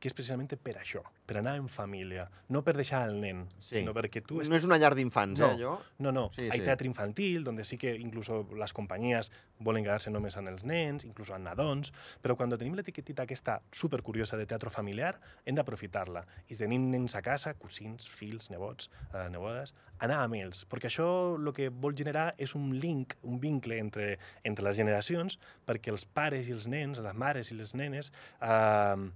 que 0.01 0.09
és 0.09 0.15
precisament 0.17 0.49
per 0.57 0.73
això, 0.81 1.03
per 1.29 1.37
anar 1.39 1.53
en 1.61 1.67
família, 1.69 2.25
no 2.49 2.63
per 2.65 2.73
deixar 2.75 3.03
el 3.07 3.19
nen, 3.21 3.43
Sí. 3.59 3.75
sinó 3.77 3.93
perquè 3.93 4.23
tu... 4.25 4.41
No 4.41 4.55
és 4.57 4.65
una 4.65 4.79
llar 4.81 4.95
d'infants, 4.97 5.39
No. 5.39 5.45
eh, 5.51 5.53
allò? 5.59 5.75
No, 5.99 6.11
no, 6.11 6.31
Sí, 6.35 6.49
hay 6.49 6.59
sí. 6.59 6.65
teatre 6.65 6.87
infantil, 6.87 7.43
donde 7.43 7.63
sí 7.63 7.77
que 7.77 7.95
incluso 7.95 8.47
les 8.57 8.73
companyies 8.73 9.31
volen 9.59 9.83
quedar-se 9.85 10.09
només 10.09 10.35
amb 10.37 10.49
els 10.49 10.63
nens, 10.65 11.05
inclús 11.05 11.29
amb 11.31 11.45
nadons, 11.45 11.93
però 12.23 12.35
quan 12.35 12.49
tenim 12.49 12.73
l'etiquetita 12.75 13.23
aquesta 13.23 13.61
supercuriosa 13.71 14.35
de 14.37 14.47
teatre 14.47 14.71
familiar, 14.73 15.19
hem 15.45 15.55
d'aprofitar-la. 15.55 16.25
I 16.49 16.55
tenim 16.55 16.89
nens 16.89 17.13
a 17.15 17.21
casa, 17.21 17.53
cosins, 17.53 18.09
fills, 18.09 18.49
nebots, 18.49 18.89
eh, 19.13 19.29
nebodes, 19.29 19.75
anar 19.99 20.23
amb 20.23 20.33
ells, 20.33 20.65
perquè 20.67 20.89
això 20.89 21.35
el 21.37 21.53
que 21.53 21.69
vol 21.69 21.93
generar 21.95 22.33
és 22.39 22.55
un 22.55 22.71
link, 22.79 23.13
un 23.21 23.39
vincle 23.39 23.77
entre, 23.77 24.17
entre 24.43 24.65
les 24.65 24.75
generacions, 24.75 25.37
perquè 25.67 25.91
els 25.91 26.05
pares 26.05 26.49
i 26.49 26.53
els 26.53 26.65
nens, 26.67 26.97
les 26.99 27.13
mares 27.13 27.51
i 27.51 27.55
les 27.55 27.75
nenes, 27.75 28.11
eh, 28.41 29.11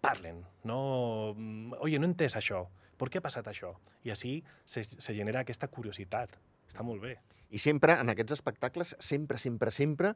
parlen, 0.00 0.44
no... 0.64 1.34
mm, 1.36 1.78
Oye, 1.80 1.98
no 1.98 2.06
he 2.06 2.10
entès 2.12 2.36
això. 2.38 2.66
Per 2.96 3.08
què 3.12 3.18
ha 3.20 3.24
passat 3.24 3.46
això? 3.50 3.74
I 4.04 4.10
així 4.14 4.38
se, 4.64 4.84
se 4.84 5.14
genera 5.14 5.42
aquesta 5.44 5.68
curiositat. 5.68 6.36
Està 6.68 6.82
molt 6.86 7.02
bé. 7.02 7.16
I 7.50 7.58
sempre, 7.62 7.94
en 8.00 8.08
aquests 8.10 8.38
espectacles, 8.38 8.94
sempre, 8.98 9.38
sempre, 9.38 9.70
sempre, 9.70 10.14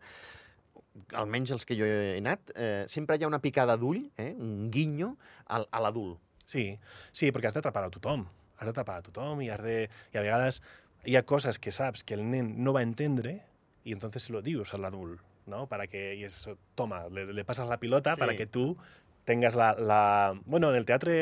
almenys 1.15 1.53
els 1.55 1.67
que 1.69 1.77
jo 1.79 1.87
he 1.87 2.17
anat, 2.19 2.51
eh, 2.57 2.85
sempre 2.89 3.17
hi 3.19 3.25
ha 3.25 3.29
una 3.31 3.41
picada 3.43 3.77
d'ull, 3.79 4.03
eh, 4.19 4.33
un 4.39 4.71
guinyo, 4.73 5.13
al, 5.47 5.69
a 5.71 5.81
l'adult. 5.85 6.19
Sí, 6.51 6.65
sí, 7.13 7.31
perquè 7.31 7.51
has 7.51 7.55
d'atrapar 7.55 7.85
a 7.87 7.91
tothom. 7.95 8.25
Has 8.59 8.67
d'atrapar 8.67 8.99
a 9.01 9.05
tothom 9.07 9.43
i 9.45 9.51
has 9.51 9.63
de... 9.63 9.77
I 10.13 10.19
a 10.19 10.25
vegades 10.25 10.61
hi 11.07 11.15
ha 11.17 11.23
coses 11.25 11.59
que 11.63 11.73
saps 11.73 12.03
que 12.05 12.17
el 12.19 12.25
nen 12.29 12.57
no 12.65 12.75
va 12.77 12.83
entendre 12.83 13.39
i 13.85 13.95
entonces 13.95 14.29
lo 14.31 14.43
dius 14.43 14.75
a 14.75 14.79
l'adult. 14.83 15.21
¿no? 15.47 15.67
Para 15.67 15.87
que, 15.87 16.15
y 16.17 16.25
eso, 16.25 16.59
toma, 16.75 17.09
le, 17.09 17.33
le 17.33 17.45
pasas 17.45 17.69
la 17.69 17.79
pilota 17.81 18.15
Sí. 18.15 18.21
para 18.21 18.37
que 18.37 18.47
tú 18.47 18.77
tengas 19.31 19.55
la, 19.55 19.73
la... 19.79 20.35
Bueno, 20.45 20.71
en 20.71 20.77
el 20.77 20.87
teatro 20.87 21.15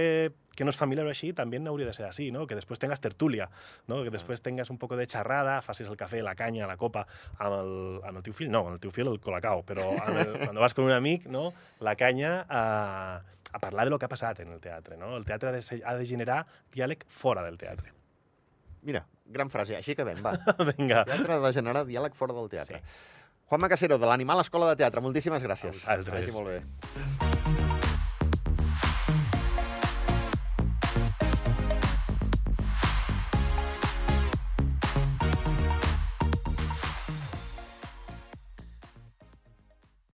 que 0.58 0.64
no 0.66 0.72
és 0.74 0.78
familiar 0.80 1.04
o 1.06 1.10
així, 1.12 1.30
també 1.38 1.60
hauria 1.70 1.86
de 1.86 1.94
ser 1.94 2.08
així, 2.08 2.32
no? 2.34 2.42
Que 2.50 2.56
després 2.58 2.80
tengas 2.82 2.98
tertúlia, 2.98 3.46
no? 3.86 4.00
Que 4.02 4.10
després 4.10 4.42
tengas 4.42 4.72
un 4.74 4.78
poco 4.82 4.96
de 4.98 5.04
xerrada, 5.06 5.60
facis 5.62 5.86
el 5.86 5.98
cafè, 6.00 6.18
la 6.24 6.34
canya, 6.34 6.66
la 6.66 6.74
copa 6.80 7.04
amb 7.36 7.54
el, 7.60 7.70
amb 8.08 8.18
el 8.18 8.24
teu 8.26 8.34
fill, 8.34 8.50
no, 8.50 8.64
amb 8.66 8.74
el 8.74 8.80
teu 8.82 8.90
fill 8.94 9.06
el 9.12 9.20
colacao, 9.22 9.62
però 9.68 9.86
el, 10.08 10.32
quan 10.48 10.58
vas 10.58 10.74
con 10.74 10.88
un 10.88 10.96
amic, 10.96 11.28
no? 11.30 11.52
La 11.84 11.94
canya 12.00 12.40
a, 12.48 12.64
a 13.52 13.60
parlar 13.62 13.86
de 13.86 13.94
lo 13.94 14.00
que 14.02 14.08
ha 14.08 14.10
passat 14.10 14.42
en 14.42 14.56
el 14.56 14.58
teatre, 14.64 14.98
no? 14.98 15.14
El 15.20 15.28
teatre 15.28 15.52
ha 15.52 15.54
de, 15.54 15.62
ser, 15.62 15.78
ha 15.86 15.94
de 15.94 16.08
generar 16.08 16.40
diàleg 16.74 17.06
fora 17.06 17.46
del 17.46 17.60
teatre. 17.60 17.94
Mira, 18.88 19.04
gran 19.30 19.54
frase, 19.54 19.78
així 19.78 19.94
acabem, 19.94 20.18
va. 20.26 20.34
Vinga. 20.72 21.04
Teatre 21.06 21.38
ha 21.38 21.40
de 21.46 21.54
generar 21.54 21.86
diàleg 21.86 22.18
fora 22.18 22.34
del 22.34 22.50
teatre. 22.50 22.82
Juanma 23.48 23.70
Casero, 23.70 23.96
de 23.96 24.10
l'Animal 24.10 24.42
Escola 24.42 24.74
de 24.74 24.82
Teatre, 24.82 25.06
moltíssimes 25.06 25.46
gràcies. 25.46 25.86
A 25.86 26.02
vosaltres. 26.02 26.26
Vagi 26.26 26.36
molt 26.36 26.56
bé. 26.56 27.27